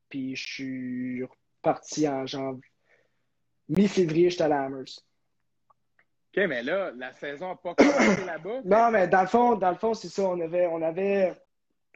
[0.09, 2.61] Puis je suis reparti en janvier.
[3.69, 5.06] Mi-février, j'étais à la Hammers.
[6.37, 8.61] OK, mais là, la saison n'a pas commencé là-bas.
[8.65, 10.23] Non, mais dans le fond, dans le fond, c'est ça.
[10.23, 11.33] On avait, on avait,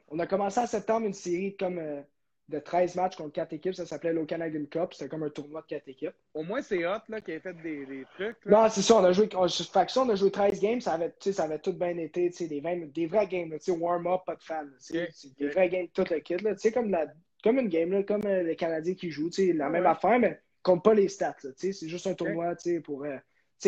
[0.09, 2.01] on a commencé en septembre une série comme euh,
[2.49, 3.75] de 13 matchs contre 4 équipes.
[3.75, 4.93] Ça s'appelait l'O-Canadian Cup.
[4.93, 6.15] C'était comme un tournoi de 4 équipes.
[6.33, 8.43] Au moins, c'est hot là, qui a fait des, des trucs.
[8.45, 8.63] Là.
[8.63, 9.29] Non, c'est ça, on a joué.
[9.35, 11.95] On, fait que ça, on a joué 13 games, ça avait, ça avait tout bien
[11.97, 14.63] été, des, 20 des vrais games, là, tu sais, warm-up, pas de fans.
[14.63, 17.05] là, tu sais, Ok, c'est des vrais games, tout le kit, là, comme, la,
[17.43, 20.39] comme une game, là, comme euh, les Canadiens qui jouent, la Ouais, même affaire, mais
[20.63, 23.17] compte pas les stats, c'est juste un tournoi, pour, euh,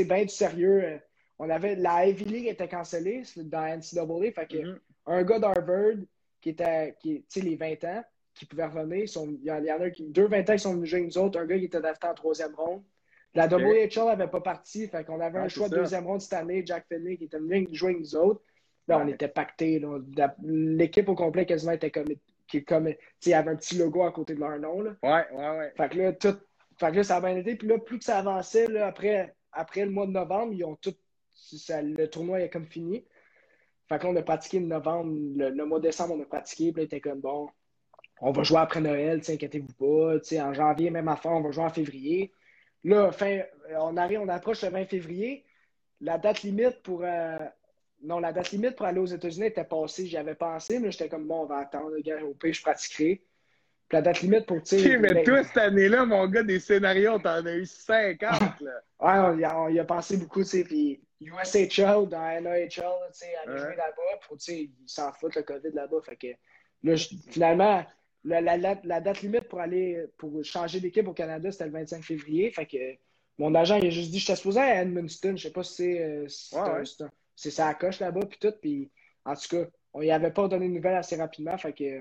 [0.01, 0.83] sais, bien du sérieux.
[0.83, 0.97] euh,
[1.39, 4.79] on avait, la Ivy League était cancellée c'est dans NCAA, fait que Mhm.
[5.07, 5.95] un gars d'Harvard
[6.41, 9.81] qui était, qui, les 20 ans, qui pouvait revenir, il y en il y en
[9.81, 11.65] a qui, deux 20 ans qui sont venus jouer avec nous autres, un gars qui
[11.65, 12.83] était drafté en troisième ronde.
[13.35, 13.51] La Ok.
[13.61, 16.33] WHL n'avait pas parti, fait qu'on avait Ah, un c'est choix de deuxième ronde cette
[16.33, 18.41] année, Jack Finley, qui était venu jouer avec nous autres.
[18.87, 19.11] Là, on Ouais.
[19.13, 19.81] était pactés.
[20.43, 22.05] L'équipe au complet quasiment était comme.
[22.47, 24.81] Qui, comme il y avait un petit logo à côté de leur nom.
[24.81, 24.91] Là.
[25.01, 25.73] Ouais, ouais, ouais.
[25.75, 26.37] Fait que là, tout.
[26.77, 27.55] Fait que là, ça a bien été.
[27.55, 30.75] Puis là, plus que ça avançait, là, après, après le mois de novembre, ils ont
[30.75, 30.93] tout.
[31.35, 33.05] ça- le tournoi est comme fini.
[33.89, 35.11] Fait que là, on a pratiqué le novembre.
[35.35, 36.71] Le, le mois de décembre, on a pratiqué.
[36.71, 37.49] Puis là, était comme bon.
[38.21, 40.17] On va jouer après Noël, inquiétez-vous pas.
[40.43, 42.31] En janvier, même affaire, on va jouer en février.
[42.83, 43.41] Là, fin,
[43.79, 45.43] on arrive, on approche le 20 février.
[46.01, 47.01] La date limite pour.
[47.03, 47.37] euh,
[48.03, 50.05] non, la date limite pour aller aux États-Unis était passée.
[50.05, 53.15] J'y avais pensé, mais j'étais comme bon, on va attendre, gars, au pire, je pratiquerai.
[53.89, 54.97] Puis la date limite pour, tu OK, sais.
[54.97, 58.61] mais les- toi, cette année-là, mon gars, des scénarios, t'en as eu 50.
[58.61, 58.71] Là.
[59.03, 62.81] Ouais, on, y a, pensé beaucoup, tu sais, puis USHL, dans NHL, tu
[63.11, 63.57] sais, aller Ouais.
[63.59, 66.27] jouer là-bas, tu sais, ils s'en foutent le COVID là-bas, fait que
[66.83, 67.85] là, je- finalement,
[68.23, 71.71] la, la- la- la date limite pour aller, pour changer d'équipe au Canada, c'était le
[71.71, 72.77] 25 février, fait que
[73.37, 76.01] mon agent, il a juste dit, je supposé à Edmundston, je sais pas si c'est,
[76.03, 76.83] euh, si Ouais,
[77.35, 78.91] c'est ça coche là-bas, puis tout, puis
[79.25, 81.99] en tout cas, on y avait pas donné de nouvelles assez rapidement, fait que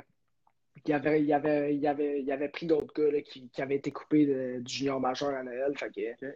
[0.87, 3.77] il avait, il avait, il avait, il avait pris d'autres gars là, qui, qui avaient
[3.77, 5.77] été coupés de- du junior majeur à Noël.
[5.77, 6.27] Fait que.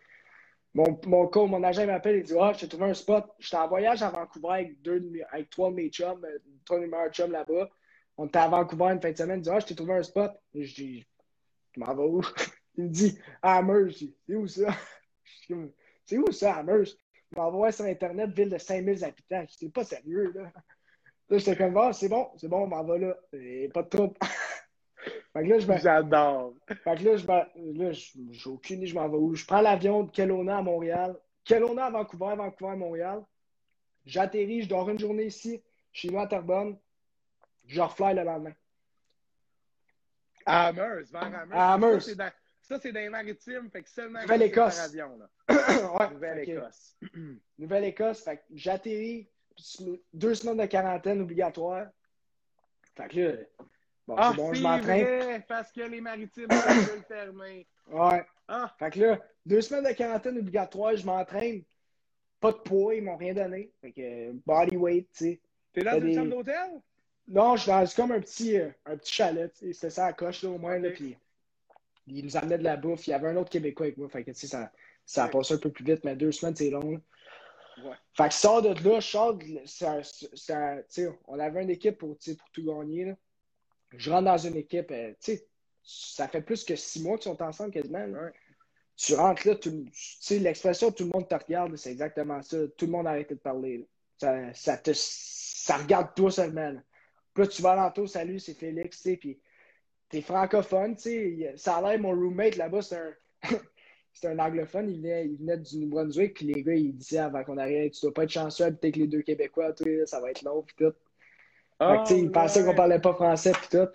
[0.77, 3.25] Mon, mon, co- mon agent m'appelle et dit Ah, je t'ai trouvé un spot.
[3.39, 5.03] J'étais en voyage à Vancouver avec, deux,
[5.33, 7.69] avec trois de mes chums, euh, trois de mes meilleurs chums là-bas.
[8.19, 9.39] On était à Vancouver une fin de semaine.
[9.41, 10.33] Il dit Ah, je t'ai trouvé un spot.
[10.55, 11.07] Je dis
[11.75, 12.23] Je m'en vais où?
[12.77, 13.99] Il me dit À Amherst.
[13.99, 14.69] Je dis, C'est où ça?
[15.49, 15.55] Je
[16.05, 16.99] C'est où ça, Amherst?
[17.33, 19.41] Il m'envoie sur Internet, ville de 5000 habitants.
[19.43, 20.53] Je dis C'est pas sérieux, là.
[21.29, 23.17] Là, j'étais comme Ah, c'est bon, c'est bon, on m'en va là.
[23.73, 24.15] Pas de trouble.
[25.33, 25.83] fait que là, je.
[25.83, 26.55] J'adore.
[26.67, 29.35] Fait que là, je là, j'ai aucune idée, je m'en vais où.
[29.35, 31.17] Je prends l'avion de Kelowna à Montréal.
[31.45, 33.25] Kelowna à Vancouver, Vancouver à Montréal.
[34.05, 36.79] J'atterris, je dors une journée ici, chez nous à Terrebonne.
[37.67, 38.55] Je refly le lendemain.
[40.45, 41.53] À Amherst, vers Amherst.
[41.53, 42.23] À Amherst.
[42.63, 44.81] Ça, c'est dans, les maritimes, fait que seulement Nouvelle-Écosse.
[44.81, 45.19] avion.
[45.49, 46.97] Ouais, Nouvelle-Écosse.
[47.59, 48.21] Nouvelle-Écosse.
[48.25, 49.29] Fait que j'atterris,
[50.13, 51.87] deux semaines de quarantaine obligatoire.
[52.97, 53.33] Fait que là,
[54.07, 55.05] bon, Ah, c'est bon, je m'entraîne.
[55.05, 57.67] vrai, parce que les maritimes sont le fermer.
[57.91, 58.25] Ouais.
[58.49, 61.63] Ah, Fait que là, deux semaines de quarantaine obligatoire, je m'entraîne.
[62.41, 63.73] Pas de poids, ils m'ont rien donné.
[63.81, 65.41] Fait que body weight, tu sais.
[65.73, 66.81] t'es dans une des- chambre d'hôtel?
[67.29, 69.51] Non, je suis dans comme un petit, euh, un petit chalet.
[69.57, 70.79] C'était ça à coche, là, au moins.
[70.79, 71.17] Là, puis
[72.07, 73.07] il nous amenait de la bouffe.
[73.09, 74.09] Il y avait un autre Québécois avec moi.
[74.09, 74.71] Fait que, tu sais, ça,
[75.05, 76.93] ça a passé un peu plus vite, mais deux semaines, c'est long.
[76.93, 76.99] là.
[77.85, 77.97] Ouais.
[78.15, 82.51] Fait que je sors de là, je sors de on avait une équipe pour, pour
[82.53, 83.07] tout gagner.
[83.07, 83.17] Là.
[83.99, 85.47] Je rentre dans une équipe, euh, tu sais,
[85.83, 88.07] ça fait plus que six mois qu'ils sont ensemble quasiment.
[88.07, 88.25] là.
[88.25, 88.33] Ouais.
[88.97, 92.57] Tu rentres là, tu sais, l'expression tout le monde te regarde, c'est exactement ça.
[92.77, 93.79] Tout le monde a arrêté de parler.
[93.79, 93.85] là.
[94.19, 96.71] Ça, ça te ça regarde toi seulement.
[96.71, 96.83] là.
[97.35, 99.39] Puis là, tu vas alentour, salut, c'est Félix, tu sais, puis
[100.09, 101.53] t'es francophone, tu sais.
[101.57, 103.15] Ça a l'air, mon roommate là-bas, c'est un.
[104.19, 107.45] C'est un anglophone, il venait, il venait du New-Brunswick, puis les gars, ils disaient avant
[107.45, 109.75] qu'on arrive, tu dois pas être chanceux d'habiter avec les deux Québécois,
[110.07, 110.95] ça va être long, puis tout.
[111.79, 113.89] Fait que, sais, ils pensaient qu'on parlait pas français, puis tout.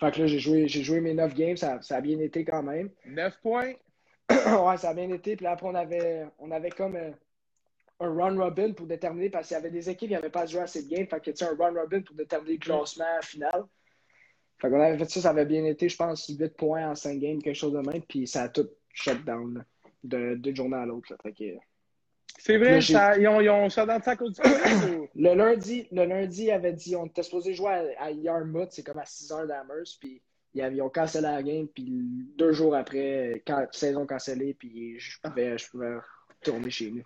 [0.00, 2.44] Fait que là, j'ai joué, j'ai joué mes 9 games, ça, ça a bien été
[2.44, 2.90] quand même.
[3.04, 3.74] 9 points?
[4.30, 5.36] ouais, ça a bien été.
[5.36, 7.10] Puis là, après, on avait, on avait comme euh,
[8.00, 10.60] un run robin pour déterminer, parce qu'il y avait des équipes qui n'avaient pas joué
[10.60, 11.06] assez de games.
[11.06, 13.64] Fait que tu sais, un run robin pour déterminer le classement final.
[14.58, 17.18] Fait qu'on avait fait ça, ça avait bien été, je pense, 8 points en 5
[17.18, 18.02] games, quelque chose de même.
[18.02, 19.64] Puis ça a tout shut down
[20.02, 21.14] d'une journée à l'autre.
[21.22, 21.44] Fait que,
[22.44, 25.86] C'est vrai, ça, ils ont, ils ont ça à cause du COVID ou- le lundi,
[25.92, 29.04] le lundi, il avait dit, on était supposé jouer à, à Yarmouth, c'est comme à
[29.04, 30.20] 6 heures d'Amherst, puis
[30.52, 31.86] ils, ont cancellé la game, puis
[32.36, 35.94] deux jours après, quand, saison cancellée, puis je pouvais, je pouvais
[36.40, 37.04] retourner chez nous.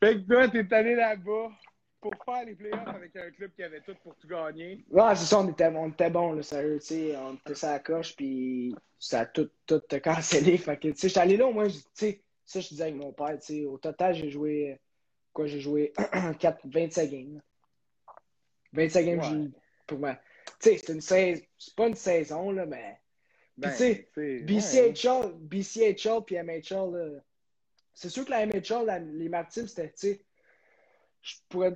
[0.00, 1.52] Fait que toi, t'es allé là-bas
[2.00, 4.84] pour faire les playoffs avec un club qui avait tout pour tout gagner.
[4.90, 7.68] Ouais, c'est ça, on était, on était bon, là, sérieux, tu sais, on était sur
[7.68, 10.58] la coche, puis ça a tout, tout cancellé.
[10.58, 12.94] Fait que, tu sais, j'étais allé là, au moins, tu sais, ça, je disais avec
[12.96, 14.80] mon père, tu sais, au total, j'ai joué,
[15.32, 15.92] quoi, j'ai joué
[16.40, 17.34] 4, 25 games.
[17.34, 17.40] là.
[18.72, 19.50] 25 games Ouais.
[19.86, 20.14] pour moi.
[20.60, 22.98] Tu sais, c'est une saison, c'est pas une saison, là, mais.
[23.58, 24.40] Ben, tu sais, c'est- ouais.
[24.42, 27.20] BCHL, BCHL puis MHL, là,
[27.92, 30.24] c'est sûr que la MHL, la- les maritimes, c'était, tu sais,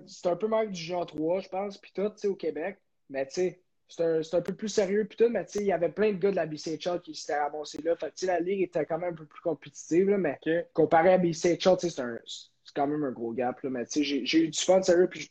[0.07, 2.37] c'était un peu meilleur que du Jean 3, je pense, puis tout, tu sais, au
[2.37, 2.79] Québec.
[3.11, 3.62] Mais, tu sais,
[3.95, 6.13] c'est un, un peu plus sérieux, puis tout, mais, tu sais, il y avait plein
[6.13, 7.95] de gars de la BCHL qui s'étaient ramassés là.
[7.97, 10.39] Fait que, la ligue était quand même un peu plus compétitive, là, mais
[10.73, 13.71] comparé à BCHL, c'est quand même un gros gap, là.
[13.71, 15.29] Mais, tu sais, j'ai- eu du fun, sérieux, puis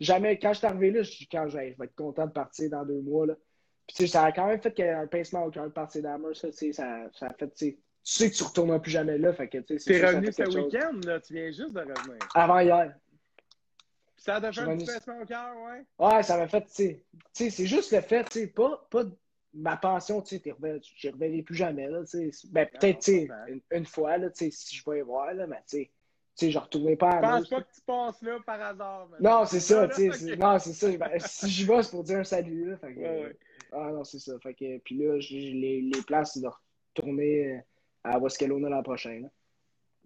[0.00, 2.26] jamais, quand je suis arrivé là, je dis, quand je vais je vais être content
[2.26, 3.34] de partir dans deux mois, là.
[3.86, 5.64] Puis, tu sais, ça a quand même fait qu'il y ait un pincement au cœur
[5.66, 8.78] de partir d'Amers, ça, tu sais, ça, ça a fait, tu sais, que tu retourneras
[8.80, 9.74] plus jamais là, fait que, T'es
[10.06, 11.20] revenu ce week-end, là.
[11.20, 12.18] Tu viens juste de revenir.
[12.34, 12.94] Avant hier.
[14.22, 15.84] Ça t'a fait un petit pincement au cœur, ouais?
[15.98, 18.86] Ouais, ça m'a fait, tu sais, tu sais, c'est juste le fait, tu sais, pas,
[18.88, 19.02] pas
[19.52, 22.48] ma pension, tu sais, je ne reverrai plus jamais, là, tu sais.
[22.52, 25.02] Ben, peut-être, tu sais, Ah, une, une fois, là, tu sais, si je vais y
[25.02, 25.90] voir, là, mais, tu sais,
[26.36, 28.38] tu sais, je ne retournerai pas à Je pense Amos, pas que tu passes là
[28.46, 29.08] par hasard.
[29.18, 32.04] Non, c'est ça, Ah, tu sais, non, c'est ça, ben, si j'y vais, c'est pour
[32.04, 33.36] dire un salut, là, fait que, Ouais, ouais.
[33.72, 36.48] ah non, c'est ça, fait que, puis là, les, les places de
[36.94, 37.58] retourner euh,
[38.04, 39.28] à Wascalona l'an prochain, là.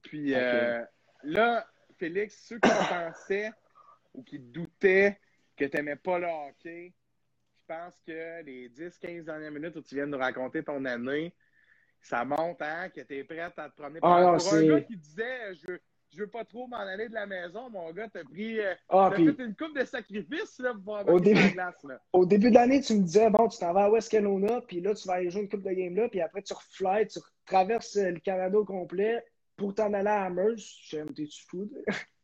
[0.03, 0.41] Puis Ok.
[0.41, 0.83] euh,
[1.23, 1.67] là,
[1.99, 3.53] Félix, ceux qui pensaient
[4.17, 5.19] ou qui doutaient
[5.57, 6.93] que tu n'aimais pas le hockey,
[7.55, 11.35] je pense que les 10-15 dernières minutes où tu viens de nous raconter ton année,
[12.01, 14.01] ça montre hein, que tu es prête à te promener.
[14.03, 15.79] Ah non, Pour un gars qui disait je
[16.15, 19.11] je veux pas trop m'en aller de la maison, mon gars, t'as pris euh, Ah,
[19.13, 21.83] puis fait une coupe de sacrifices là, pour Au avoir début- la glace.
[21.85, 22.01] Là.
[22.13, 24.81] au début de l'année, tu me disais, bon, tu t'en vas à West Kelowna, puis
[24.81, 27.19] là, tu vas aller jouer une coupe de game là, puis après, tu reflies, tu
[27.45, 29.23] traverses euh, le Canada au complet
[29.57, 30.67] pour t'en aller à Amherst.
[30.89, 31.69] Je me t'es-tu fou?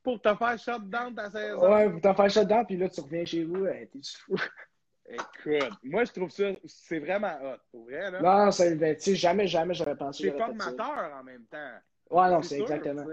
[0.02, 1.60] Pour te faire shut down ta saison.
[1.72, 3.66] Ouais, pour t'en faire dedans, puis là, tu reviens chez vous.
[3.66, 4.36] Hey, T'es-tu fou?
[5.08, 8.10] Écoute, moi, je trouve ça, c'est vraiment hot, pour vrai.
[8.10, 8.20] Là.
[8.20, 10.24] Non, ça, ben, tu sais, jamais, jamais j'aurais pensé.
[10.24, 10.46] C'est ça.
[10.46, 11.74] formateur en même temps.
[12.10, 13.04] Ouais, non, c'est exactement.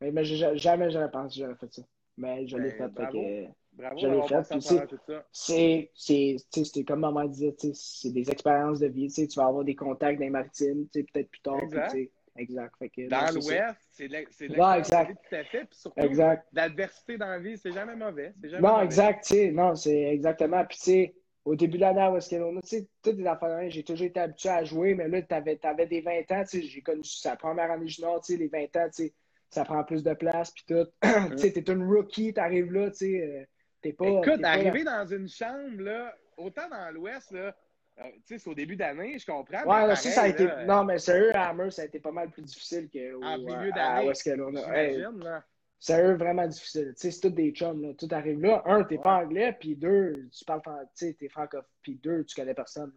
[0.00, 1.82] Mais, mais jamais j'aurais pensé que j'aurais fait ça.
[2.18, 3.22] Mais je l'ai Ben, fait, fait bravo.
[3.22, 3.46] que.
[3.72, 4.42] Bravo je l'ai fait.
[5.32, 9.08] c'est- c'est, c'est, comme maman disait, c'est des expériences de vie.
[9.08, 11.60] tu sais, Tu vas avoir des contacts dans les maritimes, tu sais, peut-être plus tard.
[11.62, 11.96] Exact.
[12.38, 12.74] Exact.
[12.78, 14.94] Fait que, Dans l'Ouest, c'est l'expérience tout
[15.34, 15.64] à fait.
[15.64, 16.46] Puis surtout, Exact.
[16.52, 18.34] l'adversité dans la vie, c'est jamais mauvais.
[18.42, 18.84] Jamais Non, mauvais.
[18.84, 20.64] exact, tu sais, non, c'est exactement.
[20.64, 21.14] Puis, tu sais,
[21.44, 24.18] au début de l'année à West Kelowna, tu sais, toutes les affaires, j'ai toujours été
[24.20, 27.36] habitué à jouer, mais là, tu avais, des 20 ans, tu sais, j'ai connu sa
[27.36, 29.14] première année junior, tu sais, les 20 ans, tu sais,
[29.48, 30.86] ça prend plus de place, puis tout.
[31.30, 33.44] tu sais, t'es une rookie, t'arrives là, tu sais, euh,
[33.80, 34.06] t'es pas.
[34.06, 37.54] Écoute, arriver dans une chambre, là, autant dans l'Ouest, là,
[37.96, 39.58] tu sais, c'est au début d'année, je comprends.
[39.64, 40.44] Ouais, mais là, ça, ça a été.
[40.44, 43.38] là, Non, mais sérieux, à Hammer, ça a été pas mal plus difficile qu'au En
[43.38, 44.08] milieu à d'année.
[44.10, 45.44] Hey, J'imagine, là.
[45.78, 46.92] Sérieux, vraiment difficile.
[46.94, 47.94] Tu sais, c'est tous des chums, là.
[47.94, 48.62] Tout arrive là.
[48.66, 49.24] Un, t'es pas Ouais.
[49.24, 52.92] anglais, puis deux, tu parles, fran- tu t'es francophone, puis deux, tu connais personne.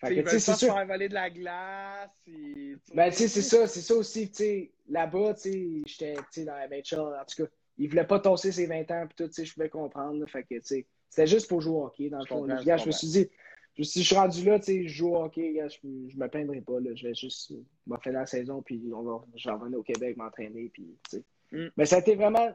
[0.00, 0.74] Fait que, Ils tu sais, veulent c'est pas sûr.
[0.74, 2.10] faire voler de la glace.
[2.94, 6.22] Ben, tu sais, c'est ça, c'est ça aussi, tu sais, là-bas, tu sais, j'étais, tu
[6.30, 9.16] sais, dans la NHL, en tout cas, il voulait pas tosser ses 20 ans, puis
[9.16, 10.26] tout, tu sais, je pouvais comprendre, là.
[10.26, 12.46] fait que, tu sais, c'était juste pour jouer au hockey, dans le Je fond.
[12.46, 13.30] je me suis dit,
[13.84, 16.60] si je suis rendu là, tu sais, je joue au hockey, je, je me plaindrai
[16.62, 17.52] pas, là, je vais juste,
[17.86, 21.18] va finir la saison, puis on va, je vais revenir au Québec m'entraîner, puis, tu
[21.18, 21.24] sais.
[21.52, 21.70] Mm.
[21.76, 22.48] Mais ça a été vraiment,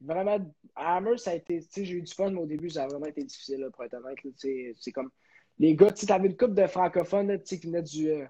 [0.00, 0.38] vraiment,
[0.74, 2.84] à Hammer, ça a été, tu sais, j'ai eu du fun, mais au début, ça
[2.84, 5.10] a vraiment été difficile, là, pour être honnête, c'est comme,
[5.58, 8.26] les gars, tu sais, t'avais une couple de francophones, là, qui venaient du, euh,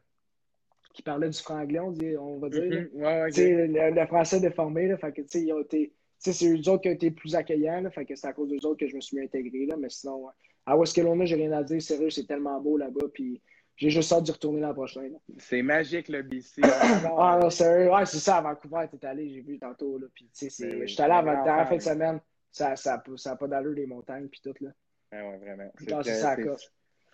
[0.95, 2.89] qui parlaient du franglais, on, dit, on va dire.
[2.95, 5.89] Ouais, Tu sais, le, le français déformé, là, fait que, tu sais, ils ont été,
[5.89, 8.33] tu sais, c'est eux autres qui ont été plus accueillants, là, fait que c'est à
[8.33, 10.29] cause d'eux autres que je me suis mieux intégré, là, mais sinon.
[10.69, 13.41] À West Kelowna, j'ai rien à dire, sérieux, c'est tellement beau là-bas, puis
[13.77, 15.09] j'ai juste hâte d'y retourner l'an prochain.
[15.39, 16.61] C'est magique, le BC.
[17.17, 20.29] Ah non, sérieux, ouais, c'est ça, à Vancouver, t'es allé, j'ai vu tantôt, là, puis
[20.37, 23.73] tu sais, Ben j'étais allé avant la fin de semaine, ça, ça, ça pas d'allure,
[23.73, 24.71] les montagnes, puis tout, là.
[25.11, 25.73] Ouais, ouais, vraiment.
[25.89, 26.37] Non, c'est ça.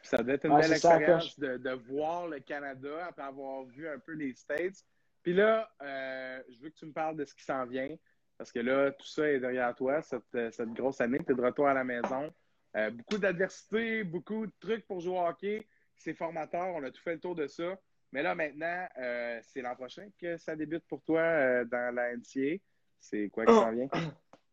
[0.02, 3.88] Ça doit être une Ouais, belle expérience de, de voir le Canada après avoir vu
[3.88, 4.84] un peu les States.
[5.22, 7.88] Puis là, euh, je veux que tu me parles de ce qui s'en vient.
[8.36, 11.20] Parce que là, tout ça est derrière toi, cette, cette grosse année.
[11.24, 12.30] Tu es de retour à la maison.
[12.76, 15.66] Euh, beaucoup d'adversité, beaucoup de trucs pour jouer au hockey.
[15.96, 16.66] C'est formateur.
[16.74, 17.78] On a tout fait le tour de ça.
[18.12, 22.16] Mais là, maintenant, euh, c'est l'an prochain que ça débute pour toi euh, dans la
[22.16, 22.60] NCA.
[22.98, 23.88] C'est quoi qui s'en vient?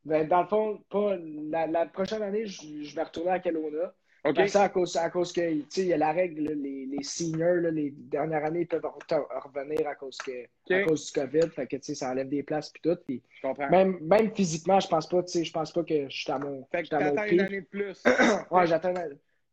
[0.04, 3.94] Ben, dans le fond, pas, la, la prochaine année, je, je vais retourner à Kelowna.
[4.24, 4.36] OK.
[4.36, 6.54] Ben, ça, à cause, à cause que, tu sais, il y a la règle, là,
[6.54, 10.80] les, les seniors, là, les dernières années, ils peuvent re- revenir à cause, que, à
[10.82, 11.50] cause du COVID.
[11.50, 12.98] Fait que, tu sais, ça enlève des places puis tout.
[13.08, 13.70] Je comprends.
[13.70, 16.38] même, même physiquement, je pense pas, tu sais, je pense pas que je suis à
[16.38, 18.04] mon, fait que t'attends une année de plus.
[18.52, 18.94] Ouais, j'attends,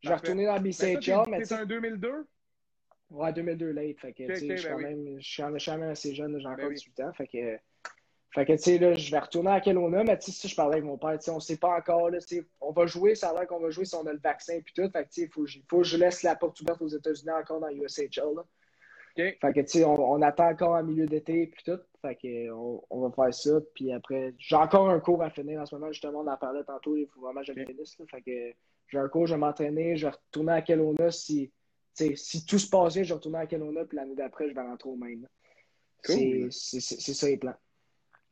[0.02, 2.26] je vais retourner dans Mais toi, BCHA, mais t'es- un 2002?
[3.10, 3.98] ouais, 2002 late.
[4.00, 4.82] Fait que, tu sais, je suis ben quand oui.
[4.84, 6.74] même, je suis assez jeune, j'ai encore Ben oui.
[6.74, 7.12] 18 ans.
[7.14, 7.58] Fait que,
[8.30, 10.54] fait que, tu sais, là, je vais retourner à Kelowna, mais tu sais, si je
[10.54, 12.18] parlais avec mon père, tu sais, on sait pas encore, là,
[12.60, 14.74] on va jouer, ça a l'air qu'on va jouer si on a le vaccin puis
[14.74, 14.88] tout.
[14.90, 16.82] Fait que, tu sais, il faut, que je- faut que je laisse la porte ouverte
[16.82, 18.44] aux États-Unis encore dans USHL, là.
[19.40, 21.80] Fait que, tu sais, on, on attend encore en milieu d'été puis tout.
[22.02, 23.58] Fait que, on, on va faire ça.
[23.74, 25.90] Puis après, j'ai encore un cours à finir en ce moment.
[25.90, 26.94] Justement, on en parlait tantôt.
[26.96, 27.98] Il faut vraiment que je le finisse.
[27.98, 28.04] là.
[28.08, 28.54] Fait que,
[28.88, 29.96] j'ai un cours, je vais m'entraîner.
[29.96, 31.50] Je vais retourner à Kelowna si,
[31.96, 33.84] tu sais, si tout se passe bien, je vais retourner à Kelowna.
[33.86, 35.26] Puis l'année d'après, je vais rentrer au Maine.
[36.06, 36.52] Cool.
[36.52, 36.80] C'est
[37.14, 37.56] ça les plans.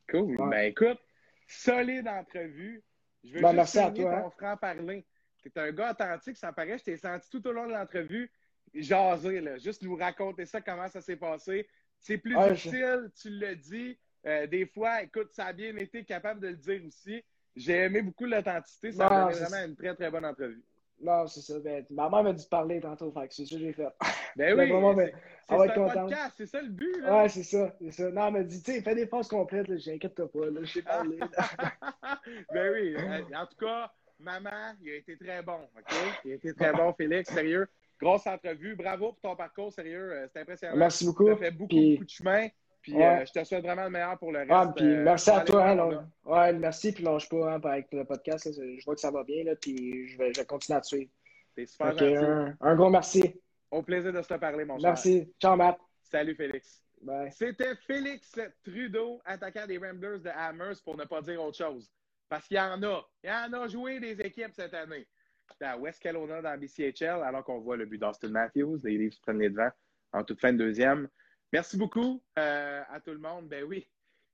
[0.09, 0.39] Cool.
[0.39, 0.49] Ouais.
[0.49, 0.99] Ben écoute,
[1.47, 2.83] solide entrevue.
[3.23, 4.31] Je veux Ben, juste merci à toi, ton hein.
[4.37, 5.05] franc-parler.
[5.41, 6.77] Tu es un gars authentique, ça paraît.
[6.77, 8.31] Je t'ai senti tout au long de l'entrevue
[8.73, 9.57] jaser, là.
[9.57, 11.67] Juste nous raconter ça, comment ça s'est passé.
[11.99, 13.97] C'est plus je- difficile, tu l'as dit.
[14.25, 17.23] Euh, des fois, écoute, ça a bien été capable de le dire aussi.
[17.55, 18.91] J'ai aimé beaucoup l'authenticité.
[18.91, 20.61] Ça a vraiment une très, très bonne entrevue.
[20.99, 21.59] Non, c'est ça.
[21.59, 23.11] Ben, ma mère m'a dit de parler tantôt.
[23.11, 23.87] Fait que c'est ça que j'ai fait.
[24.35, 25.11] Ben oui, ben,
[25.47, 25.93] c'est- contente.
[25.93, 27.01] podcast, c'est ça le but.
[27.01, 27.21] Là.
[27.21, 27.75] Ouais, c'est ça.
[27.79, 28.09] C'est ça.
[28.09, 29.77] Non, elle m'a dit, tu sais, fais des phrases complètes.
[29.77, 30.45] J'inquiète-toi pas.
[30.49, 30.59] Là.
[30.63, 31.19] Je sais parler.
[32.53, 32.95] ben oui.
[32.95, 35.59] euh, En tout cas, maman, il a été très bon.
[35.77, 35.95] OK?
[36.25, 37.31] Il a été très bon, Félix.
[37.31, 37.67] Sérieux.
[38.01, 38.75] Grosse entrevue.
[38.75, 39.71] Bravo pour ton parcours.
[39.73, 40.11] Sérieux.
[40.13, 40.75] euh, C'est impressionnant.
[40.77, 41.29] Merci Tu beaucoup.
[41.29, 42.47] as fait beaucoup, Puis- beaucoup de chemin.
[42.87, 43.21] Puis Ouais.
[43.21, 44.51] euh, je te souhaite vraiment le meilleur pour le reste.
[44.51, 45.75] Ah, puis euh, merci à toi.
[45.75, 46.05] là.
[46.23, 46.93] Ouais, merci.
[46.93, 48.45] Puis lâche pas hein, avec le podcast.
[48.45, 48.51] là.
[48.77, 49.43] je vois que ça va bien.
[49.43, 51.11] Là, puis je vais, je vais continuer à te suivre.
[51.53, 52.15] T'es super gentil.
[52.15, 53.41] un, un gros merci.
[53.71, 54.91] Au plaisir de se parler, mon cher.
[54.91, 55.33] Merci.
[55.41, 55.77] Ciao, Matt.
[56.01, 56.81] Salut, Félix.
[57.01, 57.29] Bye.
[57.33, 61.91] C'était Félix Trudeau, attaquant des Ramblers de Hammers, pour ne pas dire autre chose.
[62.29, 63.01] Parce qu'il y en a.
[63.21, 65.05] Il y en a joué des équipes cette année.
[65.51, 68.79] C'était à West Kelowna dans BCHL, alors qu'on voit le but d'Austin Matthews.
[68.85, 69.71] Les Leafs prennent les devants
[70.13, 71.09] en toute fin de deuxième.
[71.53, 73.47] Merci beaucoup euh, à tout le monde.
[73.47, 73.87] Ben oui.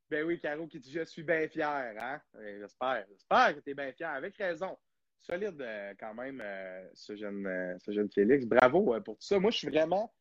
[0.09, 1.67] Ben oui, Caro qui dit Je suis bien fier.
[1.99, 2.21] Hein?
[2.35, 3.05] Euh, J'espère.
[3.09, 4.09] J'espère que tu es bien fier.
[4.09, 4.77] Avec raison.
[5.19, 8.45] Solide euh, quand même, euh, ce, jeune, ce jeune Félix.
[8.45, 9.39] Bravo pour tout ça.
[9.39, 10.13] Moi, je suis vraiment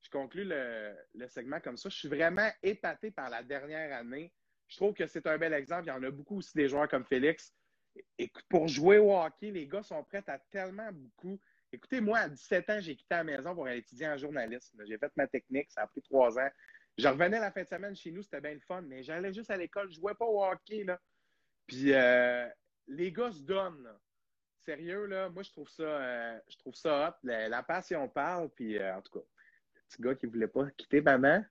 [0.00, 1.88] je conclue le, le segment comme ça.
[1.88, 4.32] Je suis vraiment épaté par la dernière année.
[4.68, 5.84] Je trouve que c'est un bel exemple.
[5.84, 7.52] Il y en a beaucoup aussi des joueurs comme Félix.
[8.18, 11.40] Écoute, pour jouer au hockey, les gars sont prêts à tellement beaucoup.
[11.70, 14.82] Écoutez, moi, à 17 ans, j'ai quitté la maison pour aller étudier en journalisme.
[14.86, 16.48] J'ai fait ma technique, ça a pris trois ans.
[16.96, 19.50] Je revenais la fin de semaine chez nous, c'était bien le fun, mais j'allais juste
[19.50, 20.84] à l'école, je jouais pas au hockey.
[20.84, 20.98] Là.
[21.66, 22.48] Puis euh,
[22.86, 23.88] les gars se donnent.
[24.64, 27.14] Sérieux, là, moi, je trouve ça, euh, je trouve ça hot.
[27.22, 29.24] La, la passion parle, puis euh, en tout cas,
[29.74, 31.44] le petit gars qui voulait pas quitter maman,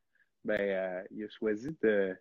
[0.44, 2.16] ben, il a choisi de,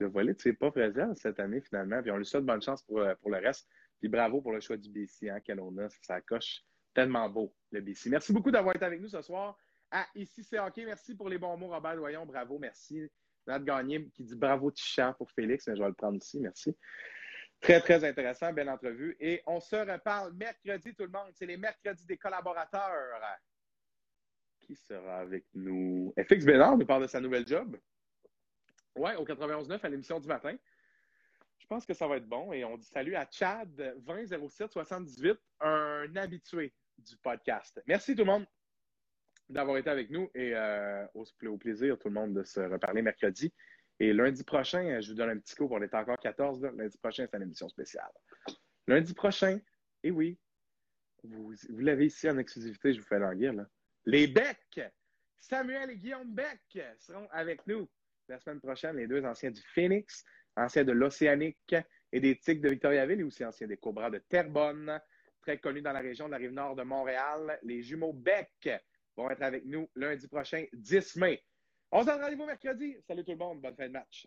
[0.00, 2.02] de voler de ses pas présents cette année, finalement.
[2.02, 3.68] Puis on lui souhaite bonne chance pour, pour le reste.
[4.00, 5.88] Puis bravo pour le choix du BC, hein, a.
[6.02, 6.64] Ça coche
[6.94, 8.10] tellement beau, le BC.
[8.10, 9.56] Merci beaucoup d'avoir été avec nous ce soir.
[9.90, 10.76] Ah, ici, c'est OK.
[10.78, 12.24] Merci pour les bons mots, Robert Doyon.
[12.26, 13.10] Bravo, merci.
[13.46, 16.38] Nat Gagné qui dit bravo Tichat pour Félix, mais je vais le prendre ici.
[16.40, 16.76] Merci.
[17.60, 19.16] Très, très intéressant, belle entrevue.
[19.20, 21.30] Et on se reparle mercredi, tout le monde.
[21.34, 23.20] C'est les mercredis des collaborateurs.
[24.60, 26.12] Qui sera avec nous?
[26.18, 27.76] FX Bénard nous parle de sa nouvelle job.
[28.96, 30.56] Ouais, au 91.9 à l'émission du matin.
[31.58, 32.52] Je pense que ça va être bon.
[32.52, 37.80] Et on dit salut à Chad 200778, un habitué du podcast.
[37.86, 38.46] Merci tout le monde
[39.48, 43.52] d'avoir été avec nous et euh, au, plaisir tout le monde de se reparler mercredi.
[44.00, 46.62] Et lundi prochain, je vous donne un petit coup, on est encore 14.
[46.62, 46.70] Là.
[46.76, 48.10] Lundi prochain, c'est une émission spéciale.
[48.86, 49.60] Lundi prochain,
[50.02, 50.38] et oui,
[51.22, 53.52] vous, l'avez ici en exclusivité, je vous fais languir.
[53.52, 53.66] Là.
[54.06, 54.80] Les Becs,
[55.38, 57.88] Samuel et Guillaume Beck seront avec nous
[58.28, 60.24] la semaine prochaine, les deux anciens du Phoenix,
[60.56, 61.74] anciens de l'Océanique
[62.12, 65.00] et des Tigres de Victoriaville et aussi anciens des Cobras de Terrebonne,
[65.42, 67.58] très connus dans la région de la rive nord de Montréal.
[67.62, 68.70] Les jumeaux Beck
[69.16, 71.42] vont être avec nous lundi prochain, 10 mai.
[71.90, 72.96] On se rendez-vous mercredi.
[73.06, 73.60] Salut tout le monde.
[73.60, 74.26] Bonne fin de match.